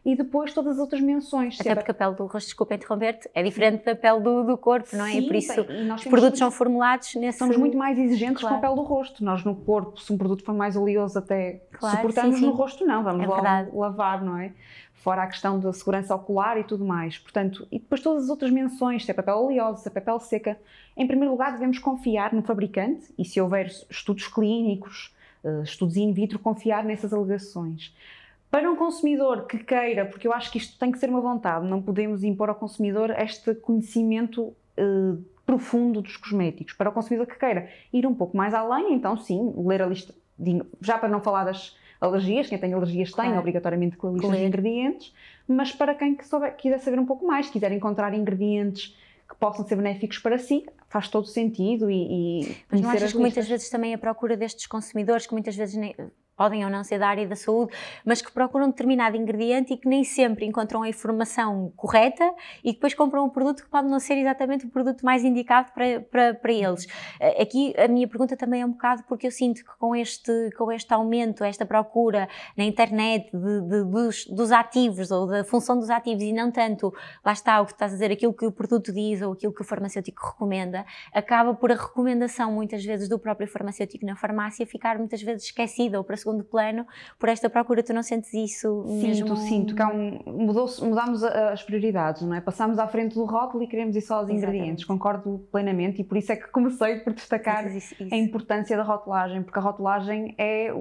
E 0.08 0.16
depois 0.16 0.54
todas 0.54 0.76
as 0.76 0.80
outras 0.80 1.02
menções. 1.02 1.60
Até 1.60 1.76
porque 1.76 1.92
a 1.92 1.94
pele 1.94 2.16
do 2.16 2.28
rosto, 2.28 2.48
desculpa 2.48 2.74
interromper-te, 2.74 3.30
é 3.34 3.44
diferente 3.44 3.84
da 3.84 3.94
pele 3.94 4.22
do, 4.22 4.42
do 4.46 4.58
corpo, 4.58 4.88
não 4.96 5.06
é? 5.06 5.12
Sim, 5.12 5.18
e 5.18 5.28
por 5.28 5.36
isso 5.36 5.66
os 5.96 6.06
produtos 6.06 6.40
são 6.40 6.50
formulados 6.50 7.14
nesse... 7.16 7.40
Somos 7.40 7.58
muito 7.58 7.78
mais 7.78 8.00
exigentes 8.00 8.40
claro. 8.40 8.56
com 8.56 8.66
a 8.66 8.70
pele 8.70 8.82
do 8.82 8.88
rosto. 8.88 9.22
Nós 9.22 9.44
no 9.44 9.54
corpo, 9.54 10.00
se 10.00 10.14
um 10.14 10.18
produto 10.18 10.46
for 10.46 10.56
mais 10.56 10.78
oleoso 10.78 11.20
até 11.20 11.62
claro, 11.74 11.98
suportamos, 11.98 12.40
no 12.40 12.52
rosto 12.52 12.86
não, 12.86 13.04
vamos 13.04 13.22
é 13.22 13.28
logo 13.28 13.78
lavar, 13.78 14.24
não 14.24 14.38
é? 14.38 14.54
fora 14.94 15.24
a 15.24 15.28
questão 15.28 15.60
da 15.60 15.72
segurança 15.72 16.16
ocular 16.16 16.58
e 16.58 16.64
tudo 16.64 16.84
mais. 16.84 17.18
Portanto, 17.18 17.68
e 17.72 17.80
depois 17.80 18.02
todas 18.02 18.26
as 18.26 18.30
outras 18.30 18.52
menções, 18.52 19.06
se 19.06 19.12
é 19.12 19.14
papel 19.14 19.36
oleoso, 19.38 19.82
se 19.82 19.88
é 19.88 19.92
papel 19.92 20.20
seca, 20.20 20.58
em 20.96 21.06
primeiro 21.06 21.32
lugar 21.32 21.52
devemos 21.52 21.80
confiar 21.80 22.34
no 22.34 22.42
fabricante 22.42 23.14
e 23.18 23.24
se 23.24 23.40
houver 23.40 23.68
estudos 23.90 24.28
clínicos, 24.28 25.14
eh, 25.44 25.62
estudos 25.64 25.96
in 25.96 26.12
vitro, 26.12 26.40
confiar 26.40 26.84
nessas 26.84 27.14
alegações. 27.14 27.96
Para 28.50 28.72
um 28.72 28.75
consumidor 28.75 29.46
que 29.46 29.58
queira, 29.60 30.06
porque 30.06 30.27
eu 30.27 30.34
acho 30.34 30.51
que 30.51 30.58
isto 30.58 30.80
tem 30.80 30.92
que 30.92 30.98
ser 30.98 31.10
uma 31.10 31.20
vontade, 31.20 31.67
não 31.67 31.82
podemos 31.82 32.24
impor 32.24 32.50
ao 32.50 32.56
consumidor 32.56 33.12
este 33.12 33.54
conhecimento 33.56 34.56
uh, 34.78 35.24
profundo 35.45 36.02
dos 36.02 36.15
cosméticos. 36.17 36.74
Para 36.74 36.89
o 36.89 36.93
consumidor 36.93 37.28
que 37.28 37.38
queira 37.38 37.69
ir 37.91 38.06
um 38.06 38.15
pouco 38.15 38.36
mais 38.38 38.54
além, 38.54 38.93
então 38.93 39.17
sim, 39.17 39.54
ler 39.58 39.82
a 39.82 39.86
lista, 39.86 40.13
de, 40.39 40.62
já 40.82 40.98
para 40.98 41.10
não 41.10 41.21
falar 41.21 41.43
das 41.43 41.76
alergias, 42.00 42.48
quem 42.48 42.58
tem 42.58 42.74
alergias 42.74 43.12
claro. 43.12 43.30
tem 43.30 43.39
obrigatoriamente 43.39 43.98
com 43.98 44.08
a 44.08 44.12
lista 44.12 44.32
de 44.32 44.45
ingredientes, 44.45 45.13
mas 45.48 45.71
para 45.71 45.93
quem 45.95 46.15
que 46.15 46.26
souber, 46.26 46.56
quiser 46.56 46.80
saber 46.80 47.00
um 47.00 47.06
pouco 47.06 47.26
mais, 47.26 47.50
quiser 47.50 47.71
encontrar 47.71 48.13
ingredientes 48.13 48.95
que 49.28 49.36
possam 49.36 49.67
ser 49.67 49.76
benéficos 49.76 50.19
para 50.19 50.38
si, 50.38 50.65
faz 50.88 51.10
todo 51.10 51.28
sentido 51.28 51.89
e, 51.89 52.43
e 52.43 52.56
Mas 52.71 52.82
não 52.82 52.89
achas 52.89 53.12
que 53.12 53.19
muitas 53.19 53.48
vezes 53.48 53.69
também 53.69 53.93
a 53.93 53.98
procura 53.98 54.38
destes 54.38 54.67
consumidores, 54.67 55.28
que 55.28 55.34
muitas 55.34 55.56
vezes 55.56 55.76
nem, 55.76 55.93
podem 56.38 56.63
ou 56.63 56.69
não 56.69 56.84
ser 56.84 57.00
da 57.00 57.08
área 57.08 57.28
da 57.28 57.36
saúde, 57.36 57.73
mas 58.06 58.21
que 58.21 58.32
procuram 58.32 58.69
determinado 58.69 59.17
ingrediente 59.17 59.73
e 59.73 59.78
que 59.78 59.89
nem 59.89 60.04
sempre 60.04 60.45
encontram 60.45 60.84
a 60.84 60.89
informação 60.89 61.73
correta 61.76 62.32
e 62.63 62.71
depois 62.71 62.93
compram 62.93 63.26
um 63.26 63.30
produto 63.30 63.63
que 63.63 63.69
pode 63.69 63.88
não 63.88 64.00
ser 64.00 64.17
exatamente 64.17 64.65
o 64.65 64.69
produto 64.69 65.04
mais 65.04 65.23
indicado 65.23 65.71
para, 65.73 66.02
para, 66.02 66.34
para 66.36 66.54
eles. 66.54 66.86
Eh, 67.19 67.41
aqui 67.41 67.73
a 67.78 67.88
minha 67.88 68.08
pergunta 68.08 68.38
também 68.38 68.62
é 68.62 68.65
um 68.65 68.71
bocado 68.71 69.04
porque 69.08 69.26
eu 69.26 69.32
sinto 69.32 69.63
que 69.63 69.78
com 69.80 69.95
este, 69.95 70.52
com 70.58 70.71
este 70.71 70.93
aumento, 70.93 71.43
esta 71.43 71.65
procura 71.65 72.30
na 72.56 72.63
internet 72.63 73.32
de, 73.32 73.62
de, 73.62 73.84
dos, 73.86 74.26
dos 74.28 74.52
ativos 74.52 75.10
ou 75.10 75.26
da 75.26 75.43
função 75.43 75.80
dos 75.80 75.89
ativos 75.89 76.21
e 76.23 76.32
não 76.32 76.52
tanto, 76.52 76.93
lá 77.26 77.32
está 77.32 77.60
o 77.62 77.65
que 77.65 77.71
estás 77.71 77.91
a 77.91 77.95
dizer, 77.95 78.12
aquilo 78.12 78.34
que 78.34 78.45
o 78.45 78.52
produto 78.52 78.93
diz 78.93 79.21
ou 79.23 79.34
aquilo 79.34 79.54
que 79.54 79.62
o 79.62 79.65
farmacêutico 79.65 80.23
recomenda, 80.23 80.86
acaba 81.12 81.54
por 81.56 81.71
a 81.71 81.76
recomendação 81.76 82.52
muitas 82.52 82.86
vezes 82.86 83.10
do 83.10 83.17
próprio 83.17 83.47
farmacêutico 83.47 84.06
na 84.06 84.15
farmácia 84.15 84.67
ficar 84.67 85.00
muitas 85.00 85.21
vezes 85.21 85.45
esquecida 85.45 85.97
ou 85.97 86.04
para 86.04 86.15
segundo 86.28 86.44
plano 86.44 86.86
por 87.18 87.30
esta 87.30 87.50
procura. 87.50 87.82
Tu 87.82 87.94
não 87.94 88.04
sentes 88.04 88.34
isso 88.34 88.84
sinto, 88.86 89.08
mesmo? 89.08 89.38
Sinto, 89.38 89.76
que 89.76 89.84
um, 89.84 90.20
mudou 90.26 90.68
mudámos 90.82 91.24
as 91.24 91.63
prioridades, 91.63 92.24
não 92.24 92.36
é? 92.36 92.42
Passámos 92.42 92.78
à 92.78 92.88
frente 92.88 93.16
do 93.16 93.24
rótulo 93.24 93.63
e 93.63 93.68
queremos 93.68 93.96
ir 93.96 94.02
só 94.02 94.16
aos 94.16 94.30
Exatamente. 94.30 94.48
ingredientes. 94.48 94.86
Concordo 94.86 95.48
plenamente 95.52 96.02
e 96.02 96.04
por 96.04 96.18
isso 96.18 96.32
é 96.32 96.36
que 96.36 96.48
comecei 96.50 96.98
por 97.00 97.13
destacar 97.13 97.66
isso, 97.76 97.96
isso. 98.00 98.13
a 98.13 98.18
importância 98.18 98.76
da 98.76 98.84
rotulagem, 98.84 99.42
porque 99.42 99.58
a 99.58 99.62
rotulagem 99.62 100.36
é 100.38 100.74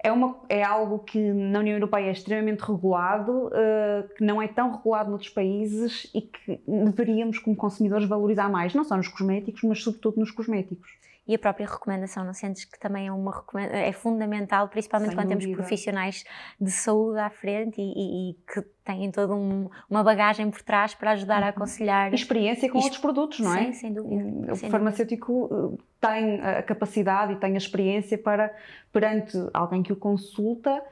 é, 0.00 0.12
uma, 0.12 0.36
é 0.48 0.62
algo 0.62 1.00
que 1.00 1.18
na 1.18 1.58
União 1.58 1.74
Europeia 1.74 2.06
é 2.06 2.12
extremamente 2.12 2.60
regulado, 2.60 3.48
uh, 3.48 4.08
que 4.16 4.22
não 4.22 4.40
é 4.40 4.46
tão 4.46 4.70
regulado 4.70 5.10
noutros 5.10 5.30
países 5.30 6.08
e 6.14 6.20
que 6.20 6.60
deveríamos, 6.68 7.40
como 7.40 7.56
consumidores, 7.56 8.08
valorizar 8.08 8.48
mais, 8.48 8.72
não 8.74 8.84
só 8.84 8.96
nos 8.96 9.08
cosméticos, 9.08 9.60
mas 9.64 9.82
sobretudo 9.82 10.20
nos 10.20 10.30
cosméticos 10.30 10.88
e 11.28 11.34
a 11.34 11.38
própria 11.38 11.66
recomendação, 11.66 12.24
não 12.24 12.32
sentes 12.32 12.64
que 12.64 12.80
também 12.80 13.06
é, 13.06 13.12
uma, 13.12 13.44
é 13.70 13.92
fundamental, 13.92 14.66
principalmente 14.68 15.10
Sem 15.10 15.16
quando 15.16 15.28
dúvida. 15.28 15.44
temos 15.44 15.56
profissionais 15.58 16.24
de 16.58 16.70
saúde 16.70 17.18
à 17.18 17.28
frente 17.28 17.78
e, 17.78 17.84
e, 17.84 18.30
e 18.30 18.34
que 18.50 18.62
têm 18.82 19.10
toda 19.10 19.34
um, 19.34 19.68
uma 19.90 20.02
bagagem 20.02 20.50
por 20.50 20.62
trás 20.62 20.94
para 20.94 21.10
ajudar 21.10 21.42
a 21.42 21.46
uhum. 21.46 21.50
aconselhar. 21.50 22.14
Experiência 22.14 22.70
com 22.70 22.78
outros 22.78 22.98
produtos, 22.98 23.40
não 23.40 23.54
é? 23.54 23.66
Sim, 23.66 23.72
sem 23.74 23.92
dúvida. 23.92 24.52
O 24.52 24.56
sem 24.56 24.70
farmacêutico 24.70 25.48
dúvida. 25.48 25.82
Eh, 25.82 25.84
tem 26.00 26.40
a 26.40 26.62
capacidade 26.62 27.34
e 27.34 27.36
tem 27.36 27.52
a 27.52 27.58
experiência 27.58 28.16
para, 28.16 28.54
perante 28.90 29.36
alguém 29.52 29.82
que 29.82 29.92
o 29.92 29.96
consulta, 29.96 30.82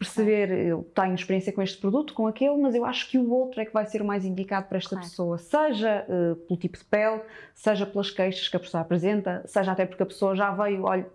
perceber, 0.00 0.50
eu 0.50 0.82
tenho 0.94 1.14
experiência 1.14 1.52
com 1.52 1.60
este 1.60 1.78
produto, 1.78 2.14
com 2.14 2.26
aquele, 2.26 2.56
mas 2.56 2.74
eu 2.74 2.86
acho 2.86 3.06
que 3.10 3.18
o 3.18 3.30
outro 3.30 3.60
é 3.60 3.66
que 3.66 3.72
vai 3.72 3.84
ser 3.84 4.00
o 4.00 4.04
mais 4.04 4.24
indicado 4.24 4.66
para 4.66 4.78
esta 4.78 4.96
claro. 4.96 5.06
pessoa, 5.06 5.36
seja 5.36 6.06
uh, 6.08 6.36
pelo 6.36 6.58
tipo 6.58 6.78
de 6.78 6.84
pele, 6.86 7.20
seja 7.54 7.84
pelas 7.84 8.10
queixas 8.10 8.48
que 8.48 8.56
a 8.56 8.60
pessoa 8.60 8.80
apresenta, 8.80 9.42
seja 9.44 9.72
até 9.72 9.84
porque 9.84 10.02
a 10.02 10.06
pessoa 10.06 10.34
já 10.34 10.50
veio, 10.52 10.84
olha, 10.84 11.06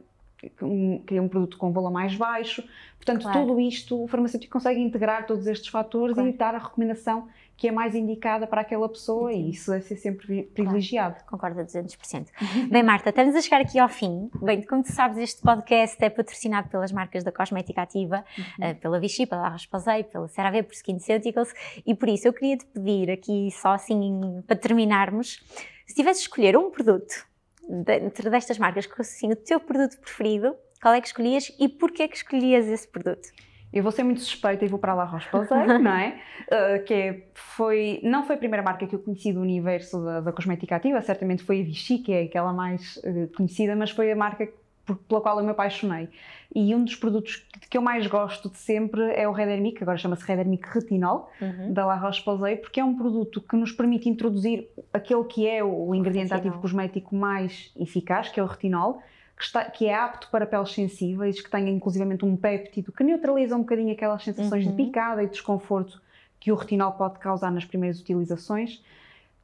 queria 1.06 1.22
um 1.22 1.28
produto 1.28 1.58
com 1.58 1.72
valor 1.72 1.92
mais 1.92 2.16
baixo. 2.16 2.64
Portanto, 2.98 3.24
claro. 3.24 3.42
tudo 3.42 3.60
isto, 3.60 4.04
o 4.04 4.08
farmacêutico 4.08 4.54
consegue 4.54 4.80
integrar 4.80 5.26
todos 5.26 5.46
estes 5.48 5.68
fatores 5.68 6.16
claro. 6.16 6.30
e 6.30 6.34
dar 6.34 6.56
a 6.56 6.58
recomendação 6.58 7.28
que 7.58 7.68
é 7.68 7.72
mais 7.72 7.96
indicada 7.96 8.46
para 8.46 8.62
aquela 8.62 8.88
pessoa 8.90 9.32
e 9.32 9.52
isso 9.52 9.72
deve 9.72 9.84
ser 9.84 9.96
sempre 9.96 10.44
privilegiado. 10.54 11.16
Claro, 11.16 11.30
concordo 11.30 11.62
a 11.62 11.64
200%. 11.64 12.28
Bem, 12.70 12.84
Marta, 12.84 13.10
estamos 13.10 13.36
a 13.36 13.42
chegar 13.42 13.62
aqui 13.62 13.80
ao 13.80 13.88
fim. 13.88 14.30
Bem, 14.42 14.62
como 14.64 14.84
tu 14.84 14.92
sabes, 14.92 15.18
este 15.18 15.42
podcast 15.42 16.04
é 16.04 16.10
patrocinado 16.10 16.68
pelas 16.68 16.92
marcas 16.92 17.24
da 17.24 17.32
Cosmética 17.32 17.82
Ativa, 17.82 18.26
uhum. 18.38 18.72
uh, 18.72 18.76
pela 18.76 19.00
Vichy, 19.00 19.26
pela 19.26 19.48
Rasposei, 19.50 20.04
pela 20.04 20.28
CeraVe, 20.28 20.64
por 20.64 20.74
SkinCeuticals 20.74 21.54
e 21.86 21.96
por 21.96 22.10
isso 22.10 22.28
eu 22.28 22.34
queria 22.34 22.58
te 22.58 22.66
pedir 22.66 23.10
aqui, 23.10 23.50
só 23.52 23.70
assim, 23.70 24.44
para 24.46 24.58
terminarmos, 24.58 25.42
se 25.86 25.96
tivesse 25.96 26.22
escolher 26.22 26.58
um 26.58 26.70
produto 26.70 27.26
dentro 27.70 28.30
destas 28.30 28.58
marcas, 28.58 28.88
assim, 29.00 29.32
o 29.32 29.36
teu 29.36 29.60
produto 29.60 30.00
preferido, 30.00 30.56
qual 30.82 30.94
é 30.94 31.02
que 31.02 31.08
escolhias 31.08 31.52
e 31.60 31.68
porquê 31.68 32.08
que 32.08 32.18
escolhias 32.18 32.68
esse 32.68 32.88
produto? 32.88 33.28
Eu 33.74 33.84
vou 33.84 33.92
ser 33.92 34.04
muito 34.04 34.22
suspeita 34.22 34.64
e 34.64 34.68
vou 34.68 34.80
para 34.80 34.94
a 34.94 34.96
La 34.96 35.04
Roche-Posay, 35.04 35.68
não 35.80 35.92
é? 35.92 36.22
Uh, 36.46 36.84
que 36.86 37.24
foi, 37.34 38.00
não 38.04 38.24
foi 38.24 38.36
a 38.36 38.38
primeira 38.38 38.64
marca 38.64 38.88
que 38.88 38.96
eu 38.96 39.00
conheci 39.00 39.34
do 39.34 39.42
universo 39.42 40.02
da, 40.04 40.22
da 40.22 40.32
cosmética 40.32 40.76
ativa, 40.76 41.02
certamente 41.02 41.44
foi 41.44 41.60
a 41.60 41.64
Vichy, 41.64 41.98
que 41.98 42.14
é 42.14 42.24
aquela 42.24 42.54
mais 42.54 42.98
uh, 42.98 43.28
conhecida, 43.36 43.76
mas 43.76 43.92
foi 43.92 44.12
a 44.12 44.16
marca 44.16 44.48
por, 44.48 44.65
pela 45.08 45.22
qual 45.22 45.40
eu 45.40 45.46
me 45.46 45.52
apaixonei. 45.52 46.10
E 46.54 46.74
um 46.74 46.84
dos 46.84 46.96
produtos 46.96 47.46
que 47.70 47.78
eu 47.78 47.82
mais 47.82 48.06
gosto 48.08 48.50
de 48.50 48.58
sempre 48.58 49.02
é 49.14 49.28
o 49.28 49.32
Redermic, 49.32 49.82
agora 49.82 49.98
chama-se 49.98 50.26
Redermic 50.26 50.68
Retinol, 50.70 51.30
uhum. 51.42 51.74
da 51.74 51.86
La 51.86 51.96
Roche-Posay, 51.96 52.58
porque 52.58 52.80
é 52.80 52.84
um 52.84 52.96
produto 52.96 53.42
que 53.42 53.56
nos 53.56 53.72
permite 53.72 54.08
introduzir 54.08 54.68
aquele 54.94 55.24
que 55.26 55.48
é 55.48 55.64
o 55.64 55.94
ingrediente 55.94 56.32
retinol. 56.32 56.50
ativo 56.50 56.62
cosmético 56.62 57.16
mais 57.16 57.72
eficaz, 57.76 58.30
que 58.30 58.40
é 58.40 58.44
o 58.44 58.46
retinol, 58.46 59.02
que, 59.38 59.44
está, 59.44 59.66
que, 59.66 59.86
é 59.86 59.94
apto 59.94 60.30
para 60.30 60.46
peles 60.46 60.72
sensíveis, 60.72 61.42
que 61.42 61.50
tem 61.50 61.68
inclusivamente 61.70 62.24
um 62.24 62.38
péptido 62.38 62.92
que 62.92 63.04
neutraliza 63.04 63.56
um 63.56 63.60
bocadinho 63.60 63.92
aquelas 63.92 64.24
sensações 64.24 64.66
uhum. 64.66 64.72
de 64.72 64.78
picada 64.78 65.24
e 65.24 65.28
desconforto 65.28 66.02
que 66.40 66.52
o 66.52 66.56
retinol 66.56 66.94
pode 66.94 67.20
causar 67.20 67.52
nas 67.52 67.66
primeiras 67.66 68.00
utilizações 68.00 68.82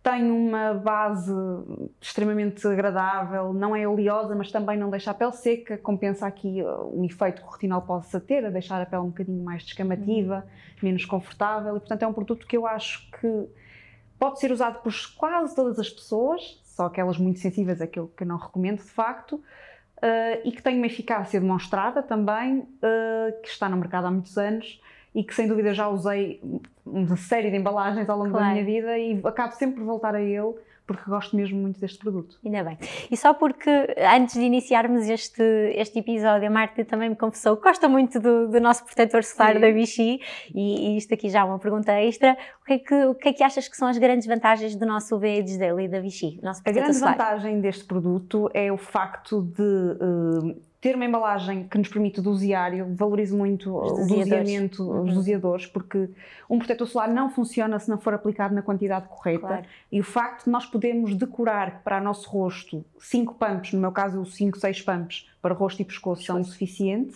tem 0.04 0.32
uma 0.32 0.74
base 0.74 1.32
extremamente 2.00 2.66
agradável, 2.68 3.54
não 3.54 3.76
é 3.76 3.88
oleosa, 3.88 4.34
mas 4.36 4.52
também 4.52 4.76
não 4.76 4.90
deixa 4.90 5.12
a 5.12 5.14
pele 5.14 5.32
seca, 5.34 5.78
compensa 5.78 6.26
aqui 6.26 6.64
uh, 6.64 7.00
o 7.00 7.06
efeito 7.06 7.42
que 7.42 7.48
o 7.48 7.52
retinol 7.52 7.84
possa 7.84 8.20
ter, 8.20 8.44
a 8.44 8.50
deixar 8.50 8.82
a 8.82 8.86
pele 8.86 9.04
um 9.04 9.10
bocadinho 9.10 9.44
mais 9.44 9.64
descamativa, 9.64 10.38
uhum. 10.38 10.80
menos 10.82 11.06
confortável, 11.06 11.78
e 11.78 11.80
portanto 11.80 12.02
é 12.02 12.08
um 12.08 12.14
produto 12.14 12.48
que 12.48 12.58
eu 12.58 12.66
acho 12.66 13.12
que 13.12 13.48
pode 14.18 14.40
ser 14.40 14.52
usado 14.52 14.82
por 14.82 14.94
quase 15.18 15.56
todas 15.56 15.78
as 15.78 15.90
pessoas, 15.90 16.60
só 16.64 16.88
aquelas 16.88 17.20
muito 17.20 17.40
sensíveis 17.40 17.80
é 17.80 17.86
que 17.86 18.00
eu, 18.00 18.08
que 18.08 18.24
eu 18.24 18.28
não 18.28 18.38
recomendo 18.38 18.78
de 18.78 18.90
facto, 18.90 19.36
uh, 19.36 20.42
e 20.44 20.52
que 20.52 20.64
tem 20.64 20.78
uma 20.78 20.88
eficácia 20.88 21.40
demonstrada 21.40 22.02
também, 22.02 22.60
uh, 22.60 23.42
que 23.44 23.50
está 23.50 23.70
no 23.70 23.78
mercado 23.78 24.08
há 24.08 24.12
muitos 24.12 24.36
anos, 24.36 24.82
e 25.14 25.24
que 25.24 25.36
sem 25.36 25.48
dúvida 25.48 25.74
já 25.74 25.88
usei 25.90 26.42
uma 26.86 27.18
série 27.18 27.52
de 27.52 27.58
embalagens 27.58 28.10
ao 28.10 28.18
longo 28.18 28.32
claro. 28.32 28.46
da 28.46 28.52
minha 28.54 28.66
vida 28.66 28.98
e 28.98 29.20
acabo 29.24 29.54
sempre 29.54 29.78
por 29.78 29.86
voltar 29.86 30.16
a 30.16 30.22
ele 30.22 30.54
porque 30.86 31.10
gosto 31.10 31.36
mesmo 31.36 31.60
muito 31.60 31.80
deste 31.80 32.00
produto. 32.00 32.38
Ainda 32.44 32.64
bem. 32.64 32.78
E 33.10 33.16
só 33.16 33.34
porque 33.34 33.70
antes 34.14 34.36
de 34.36 34.42
iniciarmos 34.42 35.08
este, 35.08 35.42
este 35.76 36.00
episódio, 36.00 36.48
a 36.48 36.52
Marta 36.52 36.84
também 36.84 37.10
me 37.10 37.16
confessou 37.16 37.56
que 37.56 37.64
gosta 37.64 37.88
muito 37.88 38.20
do, 38.20 38.50
do 38.50 38.60
nosso 38.60 38.84
protetor 38.86 39.24
solar 39.24 39.56
Sim. 39.56 39.62
da 39.62 39.72
Vichy 39.72 40.20
e, 40.54 40.94
e, 40.94 40.98
isto 40.98 41.14
aqui 41.14 41.30
já 41.30 41.42
é 41.42 41.44
uma 41.44 41.60
pergunta 41.60 41.94
extra. 41.94 42.38
O 42.62 42.66
que, 42.66 42.74
é 42.74 42.80
que, 42.80 43.06
o 43.06 43.16
que 43.16 43.30
é 43.30 43.34
que 43.34 43.44
achas 43.44 43.68
que 43.68 43.78
são 43.78 43.88
as 43.88 43.98
grandes 43.98 44.28
vantagens 44.28 44.76
do 44.76 44.86
nosso 44.86 45.16
UV 45.16 45.44
Daily 45.58 45.88
da 45.88 46.00
Vichy? 46.00 46.40
Nosso 46.42 46.62
a 46.66 46.72
grande 46.72 46.94
solar? 46.94 47.18
vantagem 47.18 47.62
deste 47.62 47.86
produto 47.86 48.50
é 48.54 48.72
o 48.72 48.78
facto 48.78 49.42
de 49.42 49.62
uh, 49.62 50.62
ter 50.82 50.96
uma 50.96 51.06
embalagem 51.06 51.68
que 51.68 51.78
nos 51.78 51.88
permite 51.88 52.20
dosear, 52.20 52.74
eu 52.74 52.92
valorizo 52.96 53.38
muito 53.38 53.78
os 53.78 53.92
o 53.92 54.08
doseamento, 54.08 54.84
uhum. 54.84 55.04
os 55.04 55.14
doseadores, 55.14 55.68
porque 55.68 56.10
um 56.50 56.58
protetor 56.58 56.88
solar 56.88 57.14
não 57.14 57.30
funciona 57.30 57.78
se 57.78 57.88
não 57.88 58.00
for 58.00 58.16
aplicado 58.16 58.56
na 58.56 58.64
quantidade 58.64 59.08
correta. 59.08 59.48
Claro. 59.48 59.66
E 59.92 60.00
o 60.00 60.04
facto 60.04 60.46
de 60.46 60.50
nós 60.50 60.66
podermos 60.66 61.14
decorar 61.14 61.84
para 61.84 62.02
o 62.02 62.04
nosso 62.04 62.28
rosto 62.28 62.84
5 62.98 63.36
pumps, 63.36 63.74
no 63.74 63.80
meu 63.80 63.92
caso 63.92 64.26
5, 64.26 64.58
6 64.58 64.82
pumps 64.82 65.30
para 65.40 65.54
rosto 65.54 65.84
e 65.84 65.86
pescoço 65.86 66.24
são 66.24 66.42
o 66.42 66.44
suficiente, 66.44 67.16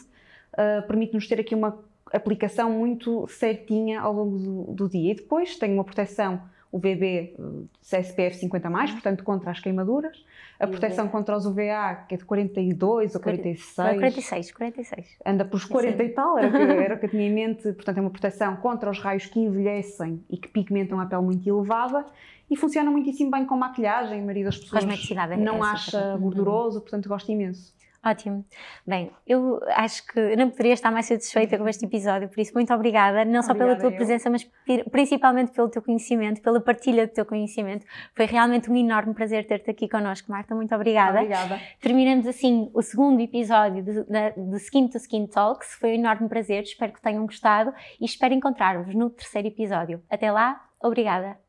uh, 0.54 0.86
permite-nos 0.86 1.28
ter 1.28 1.40
aqui 1.40 1.56
uma 1.56 1.76
aplicação 2.14 2.70
muito 2.70 3.28
certinha 3.28 4.00
ao 4.00 4.14
longo 4.14 4.38
do, 4.38 4.64
do 4.74 4.90
dia. 4.90 5.14
E 5.14 5.16
depois 5.16 5.58
tem 5.58 5.74
uma 5.74 5.84
proteção 5.84 6.40
o 6.76 6.80
BB 6.80 7.38
SPF 7.82 8.36
50, 8.36 8.70
portanto, 8.70 9.24
contra 9.24 9.50
as 9.50 9.62
queimaduras. 9.62 10.26
A 10.60 10.68
proteção 10.68 11.08
contra 11.08 11.38
os 11.38 11.46
UVA, 11.46 12.04
que 12.08 12.16
é 12.16 12.18
de 12.18 12.26
42 12.26 13.16
ou 13.16 13.22
46. 13.22 13.98
46, 13.98 14.52
46. 14.52 15.18
Anda 15.26 15.46
por 15.46 15.56
os 15.56 15.64
40 15.64 16.04
e 16.04 16.10
tal, 16.10 16.38
era 16.38 16.50
o, 16.50 16.52
que, 16.52 16.58
era 16.58 16.96
o 16.96 17.00
que 17.00 17.06
eu 17.06 17.10
tinha 17.10 17.28
em 17.28 17.34
mente. 17.34 17.72
Portanto, 17.72 17.98
é 17.98 18.02
uma 18.02 18.10
proteção 18.10 18.58
contra 18.58 18.90
os 18.90 19.00
raios 19.00 19.26
que 19.26 19.40
envelhecem 19.40 20.22
e 20.30 20.36
que 20.36 20.50
pigmentam 20.50 21.00
a 21.00 21.06
pele 21.06 21.22
muito 21.22 21.48
elevada. 21.48 22.06
E 22.50 22.58
funciona 22.58 22.92
muitíssimo 22.92 23.32
bem 23.32 23.46
com 23.46 23.56
maquilhagem. 23.56 24.20
A 24.20 24.22
maioria 24.22 24.46
das 24.46 24.58
pessoas 24.58 24.84
é 24.84 25.38
não 25.38 25.64
acha 25.64 26.18
gorduroso, 26.18 26.82
portanto, 26.82 27.08
gosto 27.08 27.32
imenso. 27.32 27.74
Ótimo. 28.06 28.46
Bem, 28.86 29.12
eu 29.26 29.60
acho 29.70 30.06
que 30.06 30.36
não 30.36 30.52
poderia 30.52 30.74
estar 30.74 30.92
mais 30.92 31.08
satisfeita 31.08 31.58
com 31.58 31.68
este 31.68 31.86
episódio, 31.86 32.30
por 32.30 32.40
isso, 32.40 32.54
muito 32.54 32.72
obrigada, 32.72 33.26
não 33.26 33.42
só 33.42 33.52
obrigada 33.52 33.78
pela 33.78 33.82
tua 33.82 33.92
eu. 33.92 33.98
presença, 33.98 34.30
mas 34.30 34.48
principalmente 34.92 35.52
pelo 35.52 35.70
teu 35.70 35.82
conhecimento, 35.82 36.40
pela 36.40 36.62
partilha 36.62 37.08
do 37.08 37.14
teu 37.14 37.26
conhecimento. 37.26 37.84
Foi 38.14 38.28
realmente 38.28 38.70
um 38.70 38.76
enorme 38.76 39.16
prazer 39.16 39.48
ter-te 39.48 39.72
aqui 39.72 39.90
connosco, 39.90 40.32
Marta. 40.32 40.54
Muito 40.54 40.76
obrigada. 40.76 41.18
Obrigada. 41.18 41.60
Terminamos 41.82 42.28
assim 42.28 42.70
o 42.76 42.82
segundo 42.84 43.20
episódio 43.22 43.84
de 43.84 44.56
Skin 44.58 44.88
to 44.88 44.98
Skin 44.98 45.26
Talks. 45.26 45.74
Foi 45.80 45.90
um 45.90 45.96
enorme 45.96 46.30
prazer, 46.30 46.62
espero 46.62 46.94
que 46.94 47.02
tenham 47.02 47.26
gostado 47.26 47.74
e 48.00 48.06
espero 48.06 48.36
encontrar-vos 48.36 48.94
no 48.94 49.10
terceiro 49.10 49.48
episódio. 49.48 50.04
Até 50.12 50.32
lá, 50.32 50.64
obrigada. 50.80 51.40